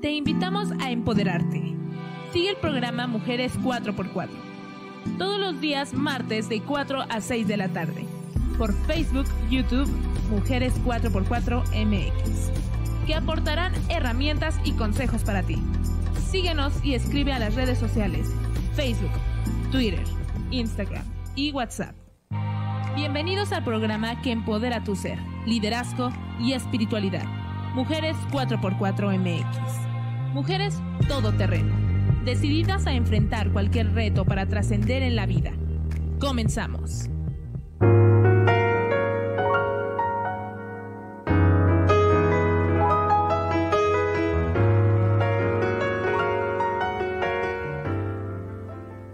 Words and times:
Te 0.00 0.12
invitamos 0.12 0.70
a 0.80 0.90
empoderarte. 0.90 1.76
Sigue 2.32 2.50
el 2.50 2.56
programa 2.56 3.06
Mujeres 3.06 3.52
4x4. 3.60 4.30
Todos 5.18 5.38
los 5.38 5.60
días 5.60 5.92
martes 5.92 6.48
de 6.48 6.62
4 6.62 7.02
a 7.06 7.20
6 7.20 7.46
de 7.46 7.56
la 7.58 7.68
tarde. 7.68 8.06
Por 8.56 8.72
Facebook, 8.86 9.26
YouTube, 9.50 9.90
Mujeres 10.30 10.72
4x4 10.84 11.64
MX. 11.84 12.50
Que 13.06 13.14
aportarán 13.14 13.74
herramientas 13.90 14.58
y 14.64 14.72
consejos 14.72 15.22
para 15.22 15.42
ti. 15.42 15.56
Síguenos 16.30 16.82
y 16.82 16.94
escribe 16.94 17.34
a 17.34 17.38
las 17.38 17.54
redes 17.54 17.78
sociales. 17.78 18.34
Facebook, 18.74 19.12
Twitter, 19.70 20.04
Instagram 20.50 21.04
y 21.34 21.52
WhatsApp. 21.52 21.94
Bienvenidos 22.96 23.52
al 23.52 23.64
programa 23.64 24.22
que 24.22 24.32
empodera 24.32 24.82
tu 24.82 24.96
ser, 24.96 25.18
liderazgo 25.44 26.10
y 26.38 26.54
espiritualidad. 26.54 27.26
Mujeres 27.74 28.16
4x4 28.32 29.18
MX. 29.18 29.89
Mujeres 30.32 30.80
todoterreno, 31.08 31.74
decididas 32.24 32.86
a 32.86 32.92
enfrentar 32.92 33.50
cualquier 33.50 33.92
reto 33.94 34.24
para 34.24 34.46
trascender 34.46 35.02
en 35.02 35.16
la 35.16 35.26
vida. 35.26 35.52
Comenzamos. 36.20 37.08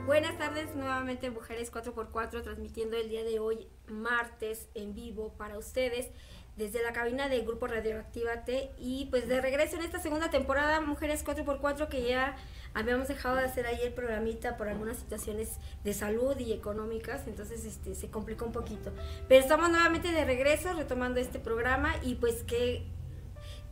Buenas 0.04 0.36
tardes, 0.36 0.76
nuevamente 0.76 1.30
Mujeres 1.30 1.72
4x4 1.72 2.42
transmitiendo 2.42 2.98
el 2.98 3.08
día 3.08 3.24
de 3.24 3.38
hoy, 3.38 3.68
martes, 3.88 4.68
en 4.74 4.94
vivo 4.94 5.32
para 5.38 5.56
ustedes 5.56 6.10
desde 6.56 6.82
la 6.82 6.92
cabina 6.92 7.28
del 7.28 7.44
Grupo 7.44 7.66
Radioactivate 7.66 8.70
y 8.78 9.06
pues 9.10 9.28
de 9.28 9.40
regreso 9.40 9.76
en 9.76 9.82
esta 9.82 10.00
segunda 10.00 10.30
temporada 10.30 10.80
Mujeres 10.80 11.24
4x4 11.24 11.88
que 11.88 12.08
ya 12.08 12.36
habíamos 12.72 13.08
dejado 13.08 13.36
de 13.36 13.44
hacer 13.44 13.66
ahí 13.66 13.78
el 13.82 13.92
programita 13.92 14.56
por 14.56 14.68
algunas 14.68 14.96
situaciones 14.96 15.58
de 15.84 15.92
salud 15.92 16.36
y 16.38 16.52
económicas, 16.52 17.26
entonces 17.26 17.64
este 17.64 17.94
se 17.94 18.10
complicó 18.10 18.46
un 18.46 18.52
poquito. 18.52 18.92
Pero 19.28 19.40
estamos 19.40 19.70
nuevamente 19.70 20.12
de 20.12 20.24
regreso 20.24 20.72
retomando 20.72 21.20
este 21.20 21.38
programa 21.38 21.94
y 22.02 22.14
pues 22.14 22.42
qué, 22.44 22.86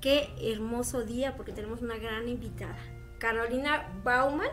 qué 0.01 0.29
hermoso 0.53 1.05
día 1.05 1.37
porque 1.37 1.53
tenemos 1.53 1.81
una 1.81 1.97
gran 1.97 2.29
invitada, 2.29 2.79
Carolina 3.19 3.91
Bauman. 4.03 4.49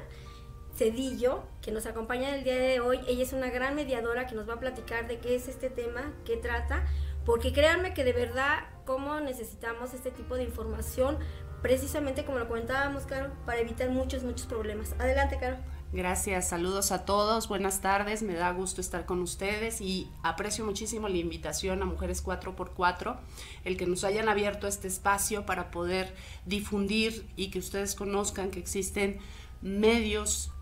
Cedillo, 0.73 1.43
que 1.61 1.71
nos 1.71 1.85
acompaña 1.85 2.33
el 2.33 2.45
día 2.45 2.57
de 2.57 2.79
hoy. 2.79 3.01
Ella 3.05 3.23
es 3.23 3.33
una 3.33 3.49
gran 3.49 3.75
mediadora 3.75 4.25
que 4.25 4.35
nos 4.35 4.47
va 4.49 4.53
a 4.53 4.59
platicar 4.59 5.05
de 5.05 5.19
qué 5.19 5.35
es 5.35 5.49
este 5.49 5.69
tema, 5.69 6.13
qué 6.25 6.37
trata, 6.37 6.85
porque 7.25 7.53
créanme 7.53 7.93
que 7.93 8.03
de 8.03 8.13
verdad, 8.13 8.59
cómo 8.85 9.19
necesitamos 9.19 9.93
este 9.93 10.11
tipo 10.11 10.35
de 10.35 10.43
información, 10.43 11.17
precisamente 11.61 12.25
como 12.25 12.39
lo 12.39 12.47
comentábamos, 12.47 13.03
Caro, 13.03 13.31
para 13.45 13.59
evitar 13.59 13.89
muchos, 13.89 14.23
muchos 14.23 14.47
problemas. 14.47 14.93
Adelante, 14.99 15.37
Caro. 15.39 15.57
Gracias, 15.93 16.47
saludos 16.47 16.93
a 16.93 17.03
todos, 17.03 17.49
buenas 17.49 17.81
tardes, 17.81 18.23
me 18.23 18.33
da 18.33 18.49
gusto 18.53 18.79
estar 18.79 19.05
con 19.05 19.21
ustedes 19.21 19.81
y 19.81 20.09
aprecio 20.23 20.63
muchísimo 20.63 21.09
la 21.09 21.17
invitación 21.17 21.81
a 21.81 21.85
Mujeres 21.85 22.23
4x4, 22.23 23.17
el 23.65 23.75
que 23.75 23.85
nos 23.85 24.05
hayan 24.05 24.29
abierto 24.29 24.67
este 24.67 24.87
espacio 24.87 25.45
para 25.45 25.69
poder 25.69 26.15
difundir 26.45 27.29
y 27.35 27.51
que 27.51 27.59
ustedes 27.59 27.95
conozcan 27.95 28.51
que 28.51 28.59
existen 28.59 29.19
medios 29.61 30.53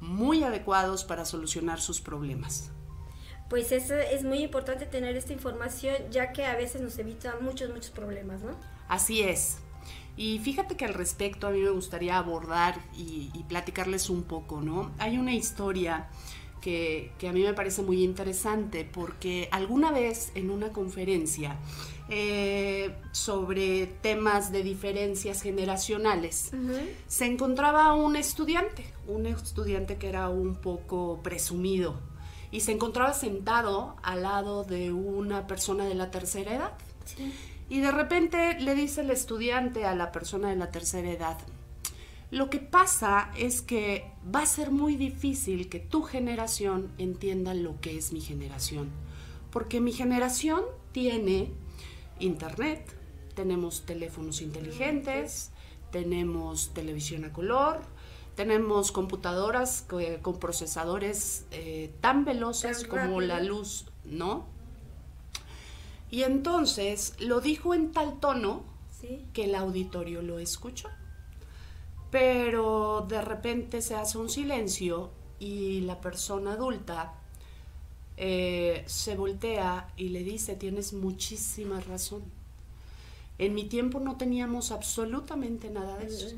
muy 0.00 0.44
adecuados 0.44 1.02
para 1.02 1.24
solucionar 1.24 1.80
sus 1.80 2.02
problemas. 2.02 2.70
Pues 3.48 3.72
es, 3.72 3.90
es 3.90 4.24
muy 4.24 4.38
importante 4.38 4.86
tener 4.86 5.16
esta 5.16 5.32
información 5.32 5.96
ya 6.10 6.32
que 6.32 6.44
a 6.44 6.56
veces 6.56 6.80
nos 6.82 6.98
evita 6.98 7.36
muchos, 7.40 7.70
muchos 7.70 7.90
problemas, 7.90 8.42
¿no? 8.42 8.50
Así 8.88 9.22
es. 9.22 9.58
Y 10.16 10.40
fíjate 10.40 10.76
que 10.76 10.84
al 10.84 10.94
respecto 10.94 11.46
a 11.46 11.50
mí 11.50 11.60
me 11.60 11.70
gustaría 11.70 12.18
abordar 12.18 12.74
y, 12.96 13.30
y 13.32 13.44
platicarles 13.44 14.10
un 14.10 14.24
poco, 14.24 14.60
¿no? 14.60 14.90
Hay 14.98 15.16
una 15.16 15.32
historia 15.32 16.08
que, 16.60 17.12
que, 17.18 17.28
a 17.28 17.32
mí 17.32 17.42
me 17.42 17.54
parece 17.54 17.82
muy 17.82 18.02
interesante 18.02 18.84
porque 18.84 19.48
alguna 19.52 19.92
vez 19.92 20.32
en 20.34 20.50
una 20.50 20.72
conferencia 20.72 21.56
eh, 22.08 22.96
sobre 23.12 23.86
temas 23.86 24.50
de 24.50 24.62
diferencias 24.62 25.40
generacionales, 25.42 26.50
uh 26.52 26.56
-huh. 26.56 26.88
se 27.06 27.26
encontraba 27.26 27.94
un 27.94 28.16
estudiante, 28.16 28.92
un 29.06 29.26
estudiante 29.26 29.98
que 29.98 30.08
era 30.08 30.28
un 30.30 30.56
poco 30.56 31.20
presumido 31.22 32.07
y 32.50 32.60
se 32.60 32.72
encontraba 32.72 33.12
sentado 33.14 33.96
al 34.02 34.22
lado 34.22 34.64
de 34.64 34.92
una 34.92 35.46
persona 35.46 35.84
de 35.84 35.94
la 35.94 36.10
tercera 36.10 36.54
edad. 36.54 36.72
Sí. 37.04 37.32
Y 37.68 37.80
de 37.80 37.90
repente 37.90 38.58
le 38.60 38.74
dice 38.74 39.02
el 39.02 39.10
estudiante 39.10 39.84
a 39.84 39.94
la 39.94 40.10
persona 40.10 40.48
de 40.48 40.56
la 40.56 40.70
tercera 40.70 41.10
edad, 41.10 41.36
lo 42.30 42.50
que 42.50 42.58
pasa 42.58 43.30
es 43.38 43.62
que 43.62 44.10
va 44.34 44.42
a 44.42 44.46
ser 44.46 44.70
muy 44.70 44.96
difícil 44.96 45.70
que 45.70 45.80
tu 45.80 46.02
generación 46.02 46.92
entienda 46.98 47.54
lo 47.54 47.80
que 47.80 47.96
es 47.96 48.12
mi 48.12 48.20
generación, 48.20 48.90
porque 49.50 49.80
mi 49.80 49.92
generación 49.92 50.62
tiene 50.92 51.50
internet, 52.20 52.94
tenemos 53.34 53.86
teléfonos 53.86 54.42
inteligentes, 54.42 55.52
tenemos 55.90 56.74
televisión 56.74 57.24
a 57.24 57.32
color, 57.32 57.80
tenemos 58.38 58.92
computadoras 58.92 59.84
con 60.22 60.38
procesadores 60.38 61.44
eh, 61.50 61.92
tan 62.00 62.24
veloces 62.24 62.86
tan 62.86 62.88
como 62.88 63.20
la 63.20 63.40
luz, 63.40 63.86
¿no? 64.04 64.46
Y 66.08 66.22
entonces 66.22 67.14
lo 67.18 67.40
dijo 67.40 67.74
en 67.74 67.90
tal 67.90 68.20
tono 68.20 68.62
¿Sí? 69.00 69.26
que 69.32 69.46
el 69.46 69.56
auditorio 69.56 70.22
lo 70.22 70.38
escuchó. 70.38 70.88
Pero 72.12 73.04
de 73.08 73.22
repente 73.22 73.82
se 73.82 73.96
hace 73.96 74.18
un 74.18 74.28
silencio 74.28 75.10
y 75.40 75.80
la 75.80 76.00
persona 76.00 76.52
adulta 76.52 77.14
eh, 78.16 78.84
se 78.86 79.16
voltea 79.16 79.92
y 79.96 80.10
le 80.10 80.22
dice, 80.22 80.54
tienes 80.54 80.92
muchísima 80.92 81.80
razón. 81.80 82.22
En 83.38 83.56
mi 83.56 83.64
tiempo 83.64 83.98
no 83.98 84.16
teníamos 84.16 84.70
absolutamente 84.70 85.70
nada 85.70 85.98
de 85.98 86.06
eso. 86.06 86.36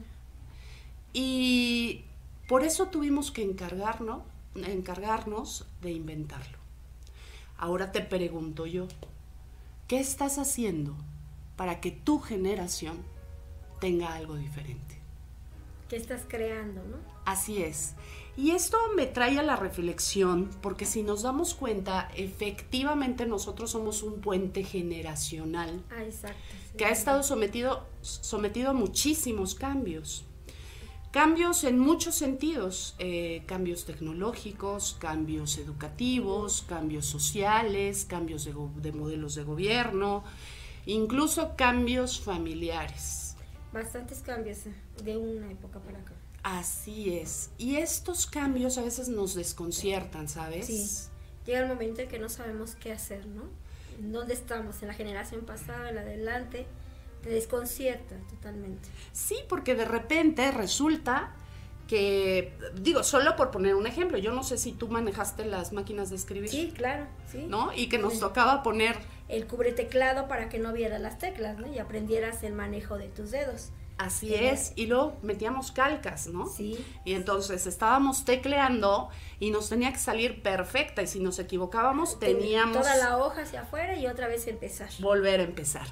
Y 1.13 2.05
por 2.49 2.65
eso 2.65 2.89
tuvimos 2.89 3.31
que 3.31 3.43
encargarnos, 3.43 4.23
encargarnos 4.55 5.67
de 5.81 5.93
inventarlo. 5.93 6.59
Ahora 7.57 7.93
te 7.93 8.01
pregunto 8.01 8.67
yo, 8.67 8.89
¿qué 9.87 10.01
estás 10.01 10.39
haciendo 10.39 10.97
para 11.57 11.81
que 11.81 11.91
tu 11.91 12.21
generación 12.21 12.99
tenga 13.81 14.15
algo 14.15 14.37
diferente? 14.37 15.01
¿Qué 15.89 15.97
estás 15.97 16.23
creando, 16.29 16.83
no? 16.85 16.97
Así 17.25 17.63
es. 17.63 17.95
Y 18.37 18.53
esto 18.53 18.79
me 18.95 19.07
trae 19.07 19.39
a 19.39 19.43
la 19.43 19.57
reflexión, 19.57 20.49
porque 20.63 20.87
si 20.87 21.03
nos 21.03 21.23
damos 21.23 21.55
cuenta, 21.55 22.09
efectivamente 22.17 23.27
nosotros 23.27 23.73
somos 23.73 24.03
un 24.03 24.21
puente 24.21 24.65
generacional 24.65 25.83
ah, 25.91 26.03
exacto, 26.03 26.39
sí, 26.71 26.79
que 26.79 26.85
ha 26.87 26.91
estado 26.91 27.23
sometido, 27.23 27.87
sometido 28.01 28.71
a 28.71 28.73
muchísimos 28.73 29.55
cambios. 29.55 30.25
Cambios 31.11 31.65
en 31.65 31.77
muchos 31.77 32.15
sentidos, 32.15 32.95
eh, 33.01 33.43
cambios 33.47 33.85
tecnológicos, 33.85 34.97
cambios 35.01 35.59
educativos, 35.59 36.65
cambios 36.69 37.05
sociales, 37.07 38.05
cambios 38.05 38.45
de, 38.45 38.55
de 38.77 38.93
modelos 38.93 39.35
de 39.35 39.43
gobierno, 39.43 40.23
incluso 40.87 41.57
cambios 41.57 42.21
familiares. 42.21 43.35
Bastantes 43.73 44.21
cambios 44.21 44.59
de 45.03 45.17
una 45.17 45.51
época 45.51 45.81
para 45.81 45.99
acá. 45.99 46.13
Así 46.45 47.13
es. 47.15 47.51
Y 47.59 47.77
estos 47.77 48.27
cambios 48.27 48.79
a 48.79 48.83
veces 48.83 49.09
nos 49.09 49.35
desconciertan, 49.35 50.29
¿sabes? 50.29 50.67
Sí. 50.67 51.11
Llega 51.45 51.61
el 51.61 51.69
momento 51.69 52.03
en 52.03 52.09
que 52.09 52.21
no 52.21 52.29
sabemos 52.29 52.77
qué 52.77 52.93
hacer, 52.93 53.27
¿no? 53.27 53.43
¿Dónde 53.99 54.35
estamos? 54.35 54.81
¿En 54.83 54.89
la 54.89 54.95
generación 54.95 55.45
pasada, 55.45 55.89
en 55.89 55.97
la 55.97 56.03
adelante? 56.03 56.67
Te 57.23 57.31
desconcierta 57.31 58.17
totalmente. 58.29 58.89
Sí, 59.13 59.37
porque 59.49 59.75
de 59.75 59.85
repente 59.85 60.51
resulta 60.51 61.35
que, 61.87 62.57
digo, 62.77 63.03
solo 63.03 63.35
por 63.35 63.51
poner 63.51 63.75
un 63.75 63.87
ejemplo, 63.87 64.17
yo 64.17 64.33
no 64.33 64.45
sé 64.45 64.59
si 64.59 64.73
tú 64.73 64.89
manejaste 64.89 65.45
las 65.45 65.73
máquinas 65.73 66.09
de 66.11 66.17
escribir. 66.17 66.49
Sí, 66.49 66.73
claro, 66.75 67.07
sí. 67.31 67.47
¿No? 67.49 67.73
Y 67.75 67.89
que 67.89 67.99
nos 67.99 68.15
sí. 68.15 68.21
tocaba 68.21 68.63
poner... 68.63 68.97
El 69.29 69.47
cubreteclado 69.47 70.29
para 70.29 70.49
que 70.49 70.59
no 70.59 70.73
vieras 70.73 71.01
las 71.01 71.19
teclas, 71.19 71.59
¿no? 71.59 71.67
Y 71.67 71.79
aprendieras 71.79 72.43
el 72.43 72.53
manejo 72.53 72.97
de 72.97 73.09
tus 73.09 73.33
dedos. 73.33 73.71
Así 74.01 74.35
es, 74.35 74.73
y 74.77 74.87
luego 74.87 75.19
metíamos 75.21 75.73
calcas, 75.73 76.27
¿no? 76.27 76.47
Sí. 76.47 76.83
Y 77.05 77.13
entonces 77.13 77.67
estábamos 77.67 78.25
tecleando 78.25 79.11
y 79.39 79.51
nos 79.51 79.69
tenía 79.69 79.93
que 79.93 79.99
salir 79.99 80.43
perfecta 80.43 81.03
y 81.03 81.07
si 81.07 81.21
nos 81.21 81.39
equivocábamos 81.39 82.19
teníamos... 82.19 82.79
Toda 82.79 82.97
la 82.97 83.19
hoja 83.19 83.43
hacia 83.43 83.61
afuera 83.61 83.95
y 83.97 84.07
otra 84.07 84.27
vez 84.27 84.47
empezar. 84.47 84.89
Volver 85.01 85.41
a 85.41 85.43
empezar. 85.43 85.87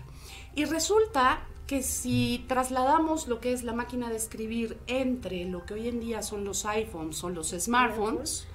Y 0.54 0.64
resulta 0.64 1.46
que 1.66 1.82
si 1.82 2.46
trasladamos 2.48 3.28
lo 3.28 3.40
que 3.40 3.52
es 3.52 3.62
la 3.62 3.74
máquina 3.74 4.08
de 4.08 4.16
escribir 4.16 4.78
entre 4.86 5.44
lo 5.44 5.66
que 5.66 5.74
hoy 5.74 5.88
en 5.88 6.00
día 6.00 6.22
son 6.22 6.44
los 6.44 6.64
iPhones 6.64 7.22
o 7.22 7.28
los 7.28 7.50
smartphones, 7.50 8.46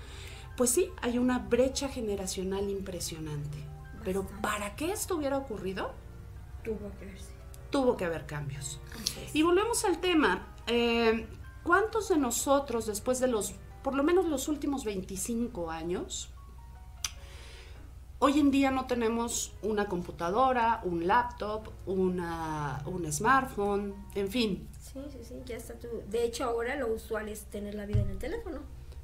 pues 0.58 0.72
sí, 0.72 0.90
hay 1.04 1.20
una 1.20 1.38
brecha 1.38 1.90
generacional 1.90 2.72
impresionante. 2.72 3.60
Bastante. 3.60 4.02
Pero 4.04 4.26
para 4.42 4.76
que 4.76 4.92
esto 4.92 5.16
hubiera 5.16 5.38
ocurrido, 5.38 5.94
tuvo 6.64 6.92
que 6.98 7.06
verse 7.06 7.33
tuvo 7.74 7.98
que 7.98 8.06
haber 8.06 8.26
cambios. 8.28 8.80
Y 9.34 9.42
volvemos 9.42 9.84
al 9.84 10.00
tema. 10.00 10.56
Eh, 10.68 11.28
¿Cuántos 11.64 12.10
de 12.10 12.18
nosotros, 12.18 12.86
después 12.86 13.20
de 13.20 13.28
los, 13.28 13.56
por 13.82 13.96
lo 13.96 14.04
menos 14.04 14.26
los 14.26 14.48
últimos 14.48 14.86
25 14.86 15.72
años, 15.72 16.30
hoy 18.20 18.40
en 18.40 18.52
día 18.52 18.70
no 18.70 18.86
tenemos 18.86 19.54
una 19.64 19.88
computadora, 19.88 20.82
un 20.84 21.08
laptop, 21.08 21.70
una, 21.88 22.84
un 22.86 23.12
smartphone, 23.12 23.96
en 24.14 24.30
fin? 24.30 24.70
Sí, 24.80 25.00
sí, 25.12 25.20
sí, 25.24 25.36
ya 25.46 25.58
está 25.58 25.74
tú. 25.74 25.88
De 26.10 26.24
hecho, 26.26 26.44
ahora 26.44 26.76
lo 26.76 26.94
usual 26.94 27.28
es 27.28 27.46
tener 27.46 27.74
la 27.74 27.88
vida 27.88 28.02
en 28.02 28.10
el 28.12 28.20
teléfono. 28.20 28.60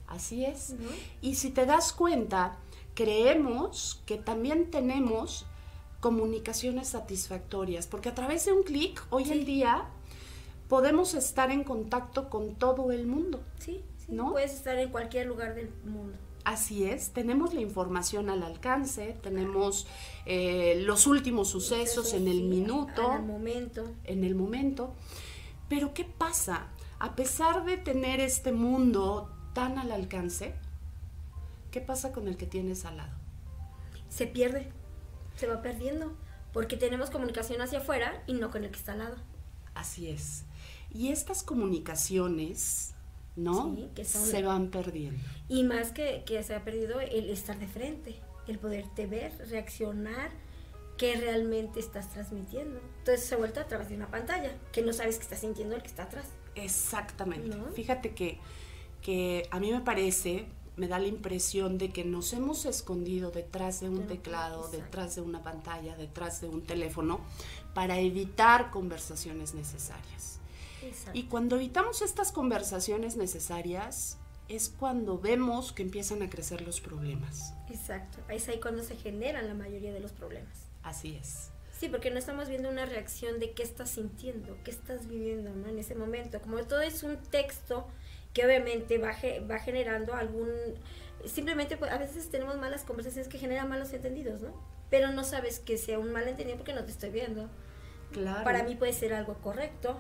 Así 0.06 0.46
es. 0.46 0.76
Y 1.22 1.36
si 1.36 1.50
te 1.50 1.66
das 1.66 1.92
cuenta, 1.92 2.60
creemos 2.94 4.04
que 4.06 4.18
también 4.18 4.70
tenemos 4.70 5.48
comunicaciones 6.00 6.90
satisfactorias, 6.90 7.88
porque 7.88 8.10
a 8.10 8.16
través 8.16 8.46
de 8.46 8.54
un 8.54 8.64
clic, 8.64 9.04
hoy 9.10 9.32
en 9.32 9.46
día, 9.46 9.86
podemos 10.68 11.14
estar 11.14 11.52
en 11.52 11.64
contacto 11.64 12.30
con 12.30 12.56
todo 12.56 12.92
el 12.92 13.06
mundo. 13.06 13.42
Sí, 13.60 13.84
sí 13.98 14.14
¿no? 14.14 14.32
puedes 14.32 14.54
estar 14.54 14.78
en 14.78 14.90
cualquier 14.90 15.28
lugar 15.28 15.56
del 15.56 15.70
mundo. 15.84 16.18
Así 16.46 16.86
es, 16.86 17.12
tenemos 17.12 17.54
la 17.54 17.62
información 17.62 18.30
al 18.30 18.44
alcance, 18.44 19.18
tenemos 19.22 19.88
eh, 20.26 20.82
los 20.86 21.06
últimos 21.06 21.50
sucesos 21.50 22.14
en 22.14 22.28
el 22.28 22.44
minuto. 22.44 23.12
En 23.12 23.18
el 23.20 23.28
momento. 23.28 23.84
En 24.06 24.24
el 24.24 24.36
momento. 24.36 24.94
Pero 25.68 25.94
¿qué 25.94 26.06
pasa? 26.06 26.68
A 26.98 27.16
pesar 27.16 27.66
de 27.66 27.78
tener 27.78 28.20
este 28.20 28.52
mundo 28.52 29.30
tan 29.54 29.78
al 29.78 29.92
alcance, 29.92 30.56
¿qué 31.72 31.82
pasa 31.82 32.14
con 32.14 32.28
el 32.28 32.38
que 32.38 32.46
tienes 32.46 32.86
al 32.86 32.98
lado? 32.98 33.14
Se 34.08 34.26
pierde, 34.26 34.72
se 35.40 35.48
va 35.48 35.62
perdiendo, 35.62 36.16
porque 36.54 36.78
tenemos 36.78 37.10
comunicación 37.10 37.62
hacia 37.62 37.80
afuera 37.80 38.24
y 38.28 38.34
no 38.34 38.52
con 38.52 38.64
el 38.64 38.72
que 38.72 38.78
está 38.78 38.94
al 38.94 39.00
lado. 39.00 39.18
Así 39.74 40.10
es. 40.10 40.44
Y 40.92 41.10
estas 41.10 41.44
comunicaciones, 41.44 42.94
¿no? 43.36 43.76
que 43.96 44.04
se 44.04 44.44
van 44.44 44.70
perdiendo. 44.70 45.22
Y 45.48 45.64
más 45.64 45.92
que, 45.92 46.24
que 46.26 46.42
se 46.44 46.56
ha 46.56 46.64
perdido 46.64 47.00
el 47.00 47.30
estar 47.30 47.58
de 47.60 47.68
frente, 47.68 48.20
el 48.48 48.60
poderte 48.60 49.06
ver, 49.06 49.32
reaccionar, 49.50 50.32
qué 50.98 51.16
realmente 51.16 51.80
estás 51.80 52.10
transmitiendo. 52.10 52.82
Entonces 53.00 53.26
se 53.26 53.36
vuelve 53.36 53.62
a 53.62 53.68
través 53.68 53.90
de 53.90 53.96
una 53.96 54.12
pantalla, 54.12 54.52
que 54.74 54.82
no 54.82 54.92
sabes 54.92 55.18
que 55.18 55.24
está 55.24 55.38
sintiendo 55.38 55.76
el 55.76 55.82
que 55.82 55.88
está 55.88 56.04
atrás. 56.04 56.28
Exactamente. 56.56 57.58
Fíjate 57.74 58.14
que, 58.14 58.38
que 59.02 59.48
a 59.52 59.60
mí 59.60 59.72
me 59.72 59.80
parece, 59.80 60.48
me 60.80 60.88
da 60.88 60.98
la 60.98 61.08
impresión 61.08 61.78
de 61.78 61.90
que 61.90 62.06
nos 62.06 62.32
hemos 62.32 62.66
escondido 62.66 63.32
detrás 63.32 63.82
de 63.82 63.90
un 63.90 64.08
teclado, 64.08 64.70
detrás 64.70 65.16
de 65.16 65.22
una 65.22 65.44
pantalla, 65.44 65.98
detrás 65.98 66.40
de 66.40 66.48
un 66.48 66.64
teléfono, 66.64 67.20
para 67.74 68.00
evitar 68.00 68.72
conversaciones 68.72 69.54
necesarias. 69.54 70.40
Y 71.14 71.24
cuando 71.24 71.58
evitamos 71.58 72.02
estas 72.02 72.32
conversaciones 72.32 73.18
necesarias, 73.18 74.18
es 74.48 74.70
cuando 74.70 75.20
vemos 75.20 75.74
que 75.74 75.84
empiezan 75.84 76.22
a 76.22 76.30
crecer 76.30 76.62
los 76.62 76.80
problemas. 76.80 77.54
Exacto, 77.70 78.20
es 78.30 78.48
ahí 78.48 78.62
cuando 78.62 78.82
se 78.82 78.96
generan 78.96 79.48
la 79.48 79.54
mayoría 79.54 79.92
de 79.92 80.00
los 80.00 80.14
problemas. 80.14 80.70
Así 80.82 81.18
es. 81.20 81.52
Sí, 81.78 81.90
porque 81.90 82.10
no 82.10 82.20
estamos 82.20 82.48
viendo 82.48 82.70
una 82.70 82.86
reacción 82.86 83.40
de 83.40 83.52
qué 83.52 83.64
estás 83.64 83.90
sintiendo, 83.92 84.58
qué 84.64 84.72
estás 84.72 85.08
viviendo 85.08 85.54
¿no? 85.54 85.68
en 85.68 85.78
ese 85.78 85.96
momento. 85.96 86.42
Como 86.42 86.58
todo 86.64 86.82
es 86.82 87.04
un 87.04 87.18
texto 87.18 87.86
que 88.34 88.46
obviamente 88.46 88.98
va, 88.98 89.16
va 89.50 89.60
generando 89.60 90.14
algún... 90.14 90.50
Simplemente 91.26 91.78
pues, 91.78 91.92
a 91.92 91.98
veces 91.98 92.30
tenemos 92.30 92.58
malas 92.58 92.84
conversaciones 92.84 93.28
que 93.28 93.38
generan 93.38 93.68
malos 93.68 93.92
entendidos, 93.94 94.42
¿no? 94.42 94.54
Pero 94.90 95.12
no 95.12 95.24
sabes 95.24 95.60
que 95.60 95.78
sea 95.78 96.00
un 96.00 96.12
malentendido 96.12 96.58
porque 96.58 96.74
no 96.74 96.84
te 96.86 96.92
estoy 96.92 97.10
viendo. 97.10 97.50
Claro. 98.12 98.44
Para 98.44 98.64
mí 98.64 98.76
puede 98.76 98.94
ser 98.94 99.14
algo 99.14 99.36
correcto, 99.36 100.00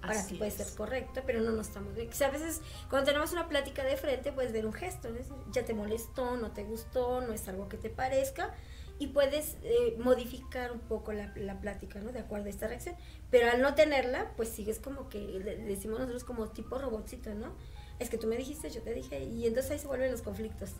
para 0.00 0.24
ti 0.24 0.36
puede 0.36 0.50
ser 0.50 0.68
correcto, 0.76 1.22
pero 1.26 1.40
no 1.40 1.50
nos 1.50 1.68
estamos 1.68 1.94
viendo. 1.94 2.12
O 2.12 2.16
sea, 2.16 2.28
a 2.28 2.30
veces 2.30 2.60
cuando 2.88 3.06
tenemos 3.06 3.32
una 3.32 3.48
plática 3.48 3.82
de 3.82 3.96
frente 3.96 4.30
puedes 4.30 4.52
ver 4.52 4.64
un 4.66 4.72
gesto, 4.72 5.08
ya 5.50 5.64
te 5.64 5.74
molestó, 5.74 6.36
no 6.36 6.52
te 6.52 6.62
gustó, 6.64 7.20
no 7.20 7.32
es 7.32 7.48
algo 7.48 7.68
que 7.68 7.78
te 7.78 7.90
parezca 7.90 8.54
y 8.98 9.08
puedes 9.08 9.56
eh, 9.62 9.96
modificar 9.98 10.72
un 10.72 10.80
poco 10.80 11.12
la, 11.12 11.32
la, 11.36 11.60
plática, 11.60 12.00
¿no? 12.00 12.10
De 12.12 12.18
acuerdo 12.18 12.46
a 12.46 12.50
esta 12.50 12.66
reacción. 12.66 12.96
Pero 13.30 13.50
al 13.50 13.62
no 13.62 13.74
tenerla, 13.74 14.32
pues 14.36 14.48
sigues 14.48 14.80
como 14.80 15.08
que, 15.08 15.18
decimos 15.66 16.00
nosotros 16.00 16.24
como 16.24 16.48
tipo 16.48 16.78
robotcito, 16.78 17.34
¿no? 17.34 17.54
Es 17.98 18.10
que 18.10 18.18
tú 18.18 18.26
me 18.26 18.36
dijiste, 18.36 18.70
yo 18.70 18.82
te 18.82 18.94
dije, 18.94 19.24
y 19.24 19.46
entonces 19.46 19.72
ahí 19.72 19.78
se 19.78 19.86
vuelven 19.86 20.10
los 20.10 20.22
conflictos. 20.22 20.72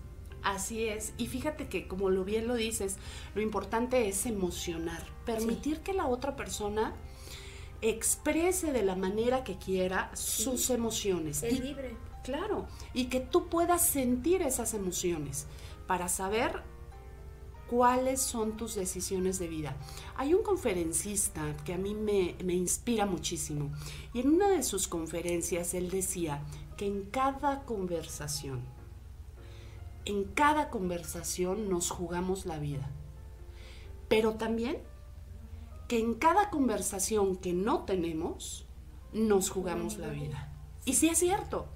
Así 0.43 0.89
es, 0.89 1.15
y 1.19 1.27
fíjate 1.27 1.69
que 1.69 1.89
como 1.89 2.11
lo 2.11 2.25
bien 2.25 2.47
lo 2.47 2.55
dices, 2.55 2.97
lo 3.35 3.43
importante 3.43 4.09
es 4.09 4.25
emocionar, 4.25 5.03
permitir 5.27 5.81
que 5.81 5.93
la 5.93 6.07
otra 6.07 6.37
persona 6.37 6.95
exprese 7.83 8.73
de 8.73 8.85
la 8.85 8.95
manera 8.95 9.43
que 9.43 9.57
quiera 9.57 10.15
sus 10.15 10.71
emociones. 10.71 11.43
Es 11.43 11.61
libre. 11.61 11.97
Claro, 12.23 12.67
y 12.95 13.07
que 13.07 13.21
tú 13.21 13.49
puedas 13.49 13.87
sentir 13.87 14.43
esas 14.43 14.75
emociones 14.75 15.47
para 15.87 16.09
saber 16.09 16.63
cuáles 17.69 18.21
son 18.21 18.57
tus 18.57 18.75
decisiones 18.75 19.39
de 19.39 19.49
vida. 19.49 19.77
Hay 20.17 20.35
un 20.35 20.43
conferencista 20.43 21.57
que 21.65 21.75
a 21.75 21.79
mí 21.79 21.95
me, 21.95 22.35
inspira 22.55 23.07
muchísimo 23.07 23.71
y 24.13 24.21
en 24.21 24.31
una 24.31 24.49
de 24.49 24.63
sus 24.63 24.89
conferencias 24.89 25.75
él 25.75 25.91
decía 25.91 26.43
que 26.77 26.87
en 26.87 27.05
cada 27.05 27.65
conversación, 27.65 28.63
en 30.05 30.25
cada 30.25 30.71
conversación 30.71 31.69
nos 31.69 31.91
jugamos 31.91 32.47
la 32.47 32.59
vida, 32.59 32.91
pero 34.09 34.35
también 34.35 34.79
que 35.87 35.99
en 35.99 36.15
cada 36.15 36.51
conversación 36.51 37.37
que 37.37 37.53
no 37.53 37.85
tenemos, 37.85 38.67
nos 39.13 39.51
jugamos 39.51 39.97
la 39.97 40.09
vida. 40.09 40.48
Y 40.89 40.95
sí 40.95 41.09
es 41.09 41.19
cierto, 41.19 41.67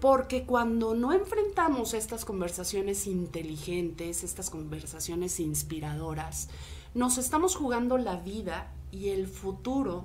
porque 0.00 0.44
cuando 0.44 0.94
no 0.94 1.12
enfrentamos 1.12 1.92
estas 1.92 2.24
conversaciones 2.24 3.08
inteligentes, 3.08 4.22
estas 4.22 4.48
conversaciones 4.48 5.40
inspiradoras, 5.40 6.48
nos 6.94 7.18
estamos 7.18 7.56
jugando 7.56 7.98
la 7.98 8.14
vida 8.14 8.72
y 8.92 9.08
el 9.08 9.26
futuro 9.26 10.04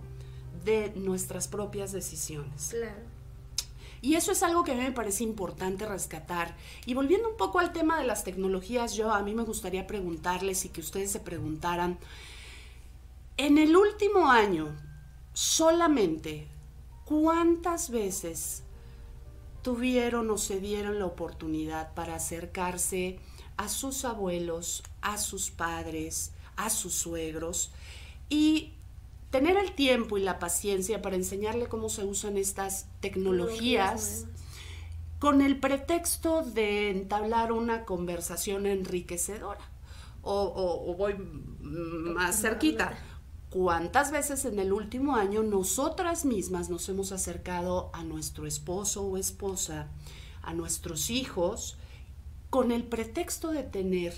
de 0.66 0.92
nuestras 0.96 1.48
propias 1.48 1.92
decisiones. 1.92 2.70
Claro. 2.72 3.04
Y 4.02 4.16
eso 4.16 4.32
es 4.32 4.42
algo 4.42 4.64
que 4.64 4.72
a 4.72 4.76
mí 4.76 4.82
me 4.82 4.94
parece 4.94 5.24
importante 5.24 5.86
rescatar. 5.86 6.56
Y 6.88 6.96
volviendo 6.96 7.30
un 7.30 7.38
poco 7.38 7.60
al 7.60 7.72
tema 7.72 8.00
de 8.00 8.08
las 8.08 8.24
tecnologías, 8.24 8.96
yo 8.96 9.12
a 9.12 9.22
mí 9.22 9.36
me 9.36 9.44
gustaría 9.44 9.86
preguntarles 9.86 10.66
y 10.66 10.70
que 10.70 10.82
ustedes 10.82 11.12
se 11.12 11.20
preguntaran, 11.20 12.00
en 13.38 13.60
el 13.60 13.76
último 13.76 14.32
año, 14.32 14.76
solamente, 15.34 16.48
¿cuántas 17.10 17.90
veces 17.90 18.62
tuvieron 19.64 20.30
o 20.30 20.38
se 20.38 20.60
dieron 20.60 21.00
la 21.00 21.08
oportunidad 21.08 21.96
para 21.96 22.14
acercarse 22.14 23.18
a 23.58 23.68
sus 23.68 24.06
abuelos, 24.06 24.84
a 25.02 25.18
sus 25.18 25.50
padres, 25.50 26.34
a 26.56 26.70
sus 26.70 26.94
suegros 26.94 27.72
y 28.30 28.74
tener 29.32 29.58
el 29.58 29.74
tiempo 29.74 30.20
y 30.20 30.22
la 30.22 30.38
paciencia 30.38 31.02
para 31.02 31.16
enseñarle 31.16 31.66
cómo 31.66 31.90
se 31.90 32.06
usan 32.06 32.38
estas 32.38 32.86
tecnologías 33.00 34.28
con 35.18 35.42
el 35.42 35.60
pretexto 35.60 36.44
de 36.44 36.92
entablar 36.92 37.52
una 37.52 37.86
conversación 37.86 38.68
enriquecedora? 38.68 39.68
O, 40.22 40.94
voy 40.96 41.16
más 41.18 42.40
cerquita, 42.40 42.96
¿Cuántas 43.50 44.12
veces 44.12 44.46
en 44.46 44.60
el 44.60 44.72
último 44.72 45.16
año 45.16 45.42
nosotras 45.42 46.24
mismas 46.24 46.70
nos 46.70 46.88
hemos 46.88 47.12
acercado 47.12 47.90
a 47.94 48.04
nuestro 48.04 48.46
esposo 48.46 49.04
o 49.04 49.18
esposa, 49.18 49.88
a 50.44 50.54
nuestros 50.54 51.10
hijos, 51.10 51.76
con 52.52 52.72
el 52.72 52.84
pretexto 52.84 53.50
de 53.50 53.64
tener 53.64 54.14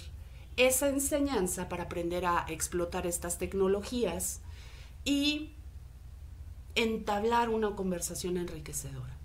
esa 0.58 0.90
enseñanza 0.90 1.70
para 1.70 1.84
aprender 1.84 2.26
a 2.26 2.46
explotar 2.50 3.08
estas 3.08 3.38
tecnologías 3.38 4.42
y 5.06 5.52
entablar 6.76 7.48
una 7.48 7.74
conversación 7.74 8.36
enriquecedora? 8.36 9.16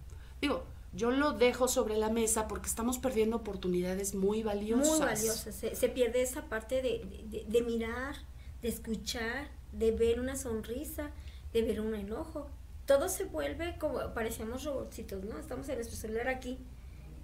Digo, 0.40 0.62
yo 0.92 1.10
lo 1.10 1.32
dejo 1.32 1.66
sobre 1.66 1.96
la 1.96 2.10
mesa 2.10 2.46
porque 2.46 2.68
estamos 2.68 2.98
perdiendo 2.98 3.38
oportunidades 3.38 4.14
muy 4.14 4.44
valiosas. 4.44 4.88
Muy 4.88 5.00
valiosas. 5.00 5.52
Se, 5.56 5.88
pierde 5.88 6.22
esa 6.22 6.42
parte 6.42 6.80
de 6.80 7.62
mirar, 7.62 8.14
de 8.62 8.68
escuchar, 8.68 9.55
de 9.72 9.92
ver 9.92 10.20
una 10.20 10.36
sonrisa, 10.36 11.10
de 11.52 11.62
ver 11.62 11.80
un 11.80 11.94
enojo. 11.94 12.48
Todo 12.86 13.08
se 13.08 13.24
vuelve 13.24 13.76
como, 13.78 14.14
parecíamos 14.14 14.64
robotcitos, 14.64 15.24
¿no? 15.24 15.38
Estamos 15.38 15.68
en 15.68 15.76
nuestro 15.76 15.96
celular 15.96 16.28
aquí 16.28 16.58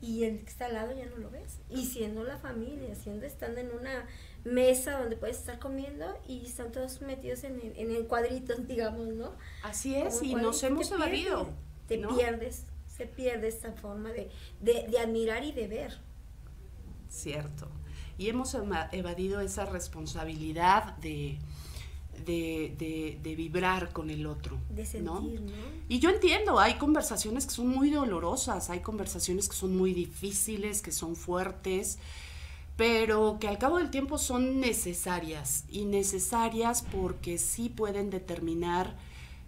y 0.03 0.25
el 0.25 0.41
que 0.41 0.51
está 0.51 0.67
al 0.67 0.75
lado 0.75 0.93
ya 0.93 1.07
no 1.07 1.17
lo 1.17 1.31
ves. 1.31 1.61
Y 1.71 1.87
siendo 1.87 2.25
la 2.25 2.37
familia, 2.37 2.95
siendo 2.97 3.25
estando 3.25 3.61
en 3.61 3.71
una 3.71 4.07
mesa 4.45 4.99
donde 4.99 5.17
puedes 5.17 5.39
estar 5.39 5.61
comiendo 5.61 6.19
y 6.27 6.45
están 6.45 6.73
todos 6.73 7.01
metidos 7.01 7.45
en, 7.45 7.61
en, 7.77 8.05
cuadritos, 8.07 8.67
digamos, 8.67 9.07
¿no? 9.07 9.33
Así 9.63 9.95
es, 9.95 10.21
y 10.23 10.35
nos 10.35 10.63
hemos 10.65 10.91
evadido. 10.91 11.49
te 11.87 11.99
pierdes, 11.99 12.65
se 12.89 13.07
pierde 13.07 13.47
esta 13.47 13.73
forma 13.73 14.11
de, 14.11 14.29
de, 14.61 14.89
de 14.89 14.99
admirar 14.99 15.45
y 15.45 15.53
de 15.53 15.69
ver. 15.69 15.99
Cierto. 17.09 17.69
Y 18.19 18.29
hemos 18.29 18.55
evadido 18.93 19.41
esa 19.41 19.67
responsabilidad 19.67 20.97
de 20.99 21.39
de, 22.25 23.19
de, 23.23 23.35
vibrar 23.35 23.93
con 23.93 24.11
el 24.11 24.27
otro. 24.27 24.59
De 24.71 24.87
sentir, 24.87 25.41
¿no? 25.41 25.53
Y 25.89 25.99
yo 25.99 26.11
entiendo, 26.11 26.59
hay 26.61 26.75
conversaciones 26.75 27.47
que 27.47 27.53
son 27.53 27.69
muy 27.69 27.91
dolorosas, 27.91 28.71
hay 28.71 28.81
conversaciones 28.81 29.49
que 29.49 29.57
son 29.57 29.77
muy 29.77 29.93
difíciles, 29.93 30.83
que 30.83 30.93
son 30.93 31.17
fuertes, 31.17 31.99
pero 32.77 33.39
que 33.41 33.49
al 33.49 33.59
cabo 33.59 33.79
del 33.79 33.91
tiempo 33.91 34.19
son 34.19 34.61
necesarias 34.61 35.65
y 35.69 35.85
necesarias 35.85 36.85
porque 36.91 37.39
sí 37.39 37.69
pueden 37.69 38.11
determinar 38.11 38.97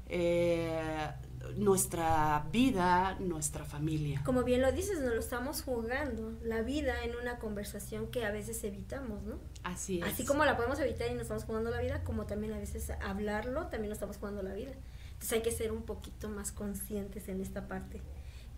eh, 0.08 1.10
nuestra 1.56 2.46
vida, 2.52 3.16
nuestra 3.20 3.64
familia. 3.64 4.22
Como 4.24 4.44
bien 4.44 4.62
lo 4.62 4.72
dices, 4.72 5.00
nos 5.00 5.14
lo 5.14 5.20
estamos 5.20 5.62
jugando, 5.62 6.32
la 6.42 6.62
vida 6.62 7.04
en 7.04 7.16
una 7.16 7.38
conversación 7.38 8.08
que 8.08 8.24
a 8.24 8.30
veces 8.30 8.62
evitamos, 8.64 9.22
¿no? 9.22 9.38
Así 9.62 10.00
es. 10.00 10.04
Así 10.06 10.24
como 10.24 10.44
la 10.44 10.56
podemos 10.56 10.78
evitar 10.80 11.08
y 11.08 11.12
nos 11.12 11.22
estamos 11.22 11.44
jugando 11.44 11.70
la 11.70 11.80
vida, 11.80 12.02
como 12.04 12.26
también 12.26 12.52
a 12.52 12.58
veces 12.58 12.90
hablarlo, 13.02 13.66
también 13.68 13.90
nos 13.90 13.96
estamos 13.96 14.16
jugando 14.16 14.42
la 14.42 14.54
vida. 14.54 14.72
Entonces 15.12 15.32
hay 15.32 15.42
que 15.42 15.52
ser 15.52 15.72
un 15.72 15.82
poquito 15.82 16.28
más 16.28 16.52
conscientes 16.52 17.28
en 17.28 17.40
esta 17.40 17.68
parte. 17.68 18.00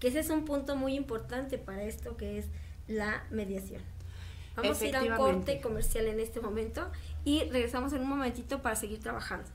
Que 0.00 0.08
ese 0.08 0.20
es 0.20 0.30
un 0.30 0.44
punto 0.44 0.76
muy 0.76 0.94
importante 0.94 1.58
para 1.58 1.82
esto 1.82 2.16
que 2.16 2.38
es 2.38 2.46
la 2.88 3.24
mediación. 3.30 3.82
Vamos 4.56 4.80
a 4.80 4.86
ir 4.86 4.96
a 4.96 5.02
un 5.02 5.16
corte 5.16 5.60
comercial 5.60 6.06
en 6.06 6.18
este 6.18 6.40
momento 6.40 6.90
y 7.24 7.44
regresamos 7.50 7.92
en 7.92 8.00
un 8.02 8.08
momentito 8.08 8.62
para 8.62 8.74
seguir 8.74 9.00
trabajando. 9.00 9.48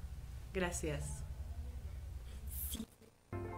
Gracias. 0.54 1.21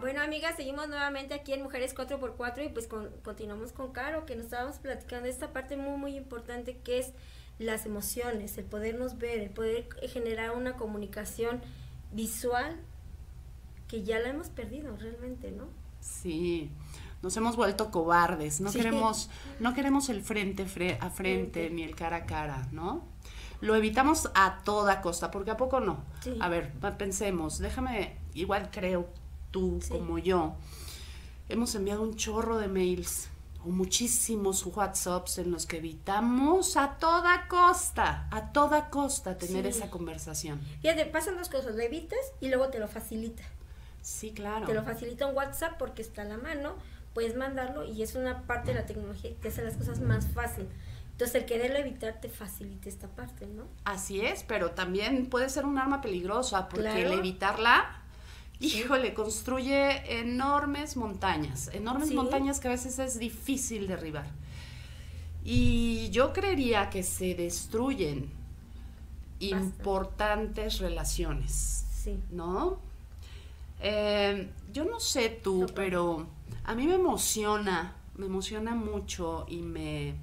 Bueno, 0.04 0.22
amigas, 0.22 0.58
seguimos 0.58 0.90
nuevamente 0.90 1.34
aquí 1.34 1.54
en 1.54 1.64
Mujeres 1.64 1.96
4x4 1.96 2.66
y 2.66 2.68
pues 2.68 2.90
continuamos 3.24 3.72
con 3.72 3.94
Caro, 3.94 4.26
que 4.26 4.36
nos 4.36 4.44
estábamos 4.48 4.76
platicando 4.80 5.28
de 5.28 5.30
esta 5.30 5.54
parte 5.54 5.78
muy, 5.78 5.98
muy 5.98 6.18
importante 6.18 6.76
que 6.80 7.00
es 7.00 7.14
las 7.58 7.86
emociones, 7.86 8.58
el 8.58 8.66
podernos 8.66 9.18
ver, 9.18 9.40
el 9.40 9.50
poder 9.50 9.88
generar 10.10 10.52
una 10.58 10.76
comunicación 10.76 11.62
visual 12.12 12.82
que 13.88 14.04
ya 14.04 14.20
la 14.20 14.28
hemos 14.28 14.50
perdido 14.50 14.94
realmente, 14.98 15.52
¿no? 15.52 15.70
Sí, 16.02 16.70
nos 17.22 17.38
hemos 17.38 17.56
vuelto 17.56 17.90
cobardes, 17.90 18.60
no 18.60 18.74
queremos 18.74 19.30
no 19.62 19.74
queremos 19.74 20.10
el 20.10 20.22
frente 20.22 20.68
a 21.00 21.10
frente 21.12 21.70
ni 21.70 21.82
el 21.82 21.96
cara 21.96 22.18
a 22.18 22.26
cara, 22.26 22.68
¿no? 22.74 23.08
Lo 23.62 23.74
evitamos 23.74 24.30
a 24.36 24.64
toda 24.66 25.00
costa, 25.00 25.32
porque 25.32 25.52
a 25.52 25.56
poco 25.56 25.80
no. 25.80 26.04
A 26.42 26.50
ver, 26.50 26.74
pensemos, 26.98 27.60
déjame, 27.60 28.18
igual 28.34 28.70
creo 28.70 29.08
tú 29.54 29.80
como 29.88 30.18
yo, 30.18 30.56
hemos 31.48 31.74
enviado 31.76 32.02
un 32.02 32.16
chorro 32.16 32.58
de 32.58 32.68
mails 32.68 33.30
o 33.64 33.70
muchísimos 33.70 34.66
WhatsApps 34.66 35.38
en 35.38 35.52
los 35.52 35.66
que 35.66 35.78
evitamos 35.78 36.76
a 36.76 36.98
toda 36.98 37.48
costa, 37.48 38.28
a 38.32 38.52
toda 38.52 38.90
costa 38.90 39.38
tener 39.38 39.66
esa 39.66 39.90
conversación. 39.90 40.60
Fíjate, 40.82 41.06
pasan 41.06 41.38
dos 41.38 41.48
cosas, 41.48 41.76
lo 41.76 41.82
evitas 41.82 42.20
y 42.42 42.50
luego 42.50 42.68
te 42.68 42.80
lo 42.80 42.90
facilita. 42.90 43.44
Sí, 44.02 44.32
claro. 44.32 44.66
Te 44.66 44.74
lo 44.74 44.84
facilita 44.84 45.28
un 45.28 45.36
WhatsApp 45.36 45.78
porque 45.78 46.02
está 46.02 46.24
a 46.24 46.26
la 46.26 46.38
mano, 46.38 46.74
puedes 47.14 47.38
mandarlo 47.38 47.86
y 47.86 48.02
es 48.02 48.16
una 48.16 48.42
parte 48.42 48.74
de 48.74 48.80
la 48.80 48.86
tecnología 48.86 49.32
que 49.42 49.48
hace 49.48 49.64
las 49.64 49.78
cosas 49.78 50.02
más 50.02 50.28
fácil. 50.28 50.68
Entonces 51.12 51.36
el 51.36 51.46
quererlo 51.46 51.78
evitar 51.78 52.20
te 52.20 52.28
facilita 52.28 52.90
esta 52.90 53.08
parte, 53.08 53.46
¿no? 53.46 53.68
Así 53.86 54.20
es, 54.22 54.44
pero 54.44 54.72
también 54.72 55.28
puede 55.28 55.48
ser 55.48 55.66
un 55.66 55.78
arma 55.78 56.02
peligrosa 56.02 56.68
porque 56.68 57.04
el 57.04 57.14
evitarla 57.14 58.03
híjole, 58.64 59.14
construye 59.14 60.20
enormes 60.20 60.96
montañas, 60.96 61.70
enormes 61.74 62.14
montañas 62.14 62.60
que 62.60 62.70
a 62.70 62.72
veces 62.72 62.98
es 63.00 63.20
difícil 63.20 63.88
derribar. 63.88 64.26
Y 65.44 66.10
yo 66.12 66.32
creería 66.32 66.90
que 66.90 67.04
se 67.04 67.36
destruyen 67.36 68.32
importantes 69.40 70.80
relaciones, 70.80 71.86
¿no? 72.32 72.78
Eh, 73.82 74.50
yo 74.72 74.86
no 74.86 75.02
sé 75.02 75.30
tú, 75.30 75.66
pero 75.76 76.26
a 76.64 76.74
mí 76.74 76.88
me 76.88 76.96
emociona, 76.96 77.96
me 78.16 78.28
emociona 78.28 78.74
mucho 78.74 79.46
y 79.50 79.58
me, 79.58 80.16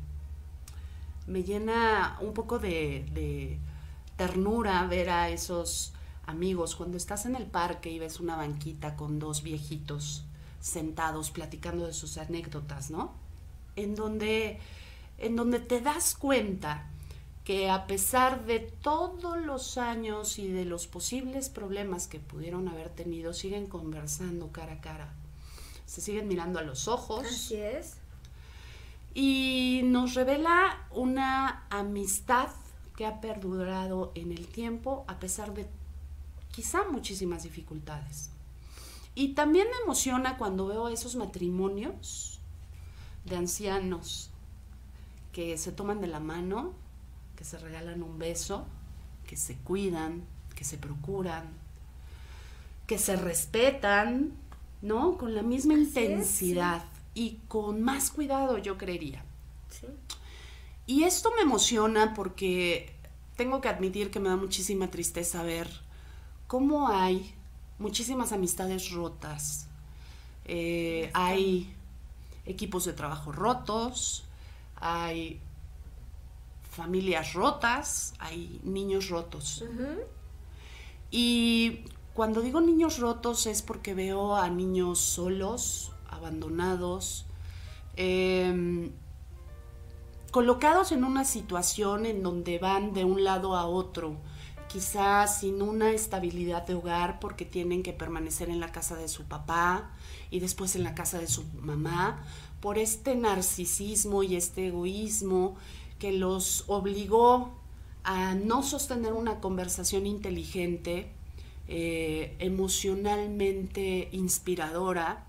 me 1.27 1.43
llena 1.43 2.17
un 2.23 2.33
poco 2.33 2.59
de 2.59 3.59
ternura 4.17 4.87
ver 4.87 5.11
a 5.11 5.29
esos 5.29 5.93
amigos, 6.31 6.77
cuando 6.77 6.97
estás 6.97 7.27
en 7.27 7.37
el 7.37 7.47
parque 7.47 7.91
y 7.91 7.99
ves 7.99 8.21
una 8.21 8.37
banquita 8.37 8.97
con 8.97 9.19
dos 9.19 9.43
viejitos 9.43 10.25
sentados 10.61 11.31
platicando 11.31 11.87
de 11.87 11.93
sus 11.93 12.19
anécdotas, 12.19 12.91
¿no? 12.91 13.13
En 13.77 13.95
donde, 13.95 14.59
en 15.19 15.37
donde 15.37 15.59
te 15.61 15.81
das 15.81 16.15
cuenta 16.15 16.87
que 17.45 17.71
a 17.71 17.87
pesar 17.87 18.45
de 18.45 18.61
todos 18.61 19.39
los 19.39 19.79
años 19.79 20.39
y 20.39 20.49
de 20.49 20.65
los 20.65 20.87
posibles 20.87 21.49
problemas 21.49 22.07
que 22.07 22.21
pudieron 22.21 22.69
haber 22.69 22.91
tenido, 22.91 23.33
siguen 23.33 23.67
conversando 23.67 24.53
cara 24.53 24.75
a 24.75 24.81
cara. 24.81 25.13
Se 25.87 26.01
siguen 26.01 26.29
mirando 26.29 26.59
a 26.59 26.63
los 26.63 26.87
ojos. 26.87 27.27
Así 27.27 27.57
es. 27.57 27.97
Y 29.15 29.81
nos 29.85 30.15
revela 30.15 30.87
una 30.93 31.67
amistad 31.71 32.51
que 32.97 33.07
ha 33.07 33.21
perdurado 33.21 34.13
en 34.15 34.31
el 34.31 34.47
tiempo 34.47 35.05
a 35.09 35.19
pesar 35.19 35.55
de 35.55 35.67
quizá 36.53 36.85
muchísimas 36.91 37.43
dificultades. 37.43 38.31
Y 39.15 39.35
también 39.35 39.69
me 39.69 39.83
emociona 39.85 40.39
cuando 40.39 40.67
veo 40.67 40.89
esos 40.89 41.17
matrimonios 41.17 42.41
de 43.25 43.37
ancianos 43.37 44.31
que 45.33 45.59
se 45.59 45.73
toman 45.73 46.01
de 46.01 46.07
la 46.07 46.21
mano, 46.21 46.73
que 47.37 47.45
se 47.45 47.59
regalan 47.59 48.03
un 48.03 48.19
beso, 48.19 48.67
que 49.27 49.37
se 49.37 49.57
cuidan, 49.57 50.25
que 50.55 50.65
se 50.65 50.79
procuran, 50.79 51.49
que 52.87 52.99
se 52.99 53.17
respetan, 53.17 54.33
¿no? 54.83 55.17
Con 55.17 55.35
la 55.35 55.43
misma 55.43 55.75
intensidad 55.75 56.85
y 57.15 57.39
con 57.49 57.83
más 57.83 58.11
cuidado, 58.11 58.59
yo 58.59 58.77
creería. 58.77 59.25
Y 60.87 61.05
esto 61.05 61.31
me 61.37 61.43
emociona 61.43 62.15
porque 62.15 62.93
tengo 63.37 63.61
que 63.61 63.69
admitir 63.69 64.11
que 64.11 64.21
me 64.21 64.29
da 64.29 64.37
muchísima 64.37 64.91
tristeza 64.91 65.43
ver 65.43 65.69
cómo 66.51 66.89
hay 66.89 67.33
muchísimas 67.79 68.33
amistades 68.33 68.91
rotas, 68.91 69.69
eh, 70.47 71.09
hay 71.15 71.73
equipos 72.45 72.87
de 72.87 72.93
trabajo 72.93 73.31
rotos, 73.31 74.25
hay 74.75 75.39
familias 76.69 77.35
rotas, 77.35 78.15
hay 78.19 78.61
niños 78.65 79.11
rotos. 79.11 79.63
Y 81.13 81.85
cuando 82.15 82.41
digo 82.41 82.61
niños 82.61 82.99
rotos 82.99 83.47
es 83.47 83.63
porque 83.63 83.95
veo 83.95 84.35
a 84.35 84.51
niños 84.51 84.99
solos, 84.99 85.93
abandonados, 86.09 87.27
em, 87.95 88.91
colocados 90.33 90.91
en 90.91 91.05
una 91.05 91.25
situación 91.25 92.07
en 92.07 92.25
donde 92.25 92.59
van 92.59 92.93
de 92.93 93.05
un 93.05 93.23
lado 93.23 93.55
a 93.55 93.67
otro 93.67 94.17
quizás 94.71 95.41
sin 95.41 95.63
una 95.63 95.91
estabilidad 95.91 96.65
de 96.65 96.75
hogar 96.75 97.19
porque 97.19 97.45
tienen 97.45 97.83
que 97.83 97.93
permanecer 97.93 98.51
en 98.51 98.61
la 98.61 98.71
casa 98.71 98.95
de 98.95 99.09
su 99.09 99.25
papá 99.25 99.91
y 100.31 100.39
después 100.39 100.77
en 100.77 100.85
la 100.85 100.95
casa 100.95 101.19
de 101.19 101.27
su 101.27 101.45
mamá, 101.61 102.25
por 102.61 102.79
este 102.79 103.17
narcisismo 103.17 104.23
y 104.23 104.37
este 104.37 104.69
egoísmo 104.69 105.57
que 105.99 106.13
los 106.13 106.65
obligó 106.69 107.51
a 108.05 108.35
no 108.35 108.63
sostener 108.63 109.13
una 109.13 109.41
conversación 109.41 110.07
inteligente, 110.07 111.11
eh, 111.67 112.37
emocionalmente 112.39 114.09
inspiradora, 114.13 115.27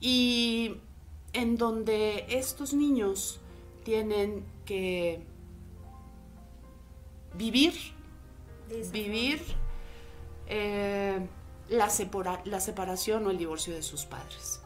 y 0.00 0.76
en 1.32 1.56
donde 1.56 2.26
estos 2.28 2.74
niños 2.74 3.40
tienen 3.84 4.44
que 4.64 5.20
vivir 7.36 7.74
vivir 8.90 9.42
eh, 10.46 11.26
la, 11.68 11.90
la 12.44 12.60
separación 12.60 13.26
o 13.26 13.30
el 13.30 13.38
divorcio 13.38 13.74
de 13.74 13.82
sus 13.82 14.04
padres. 14.04 14.60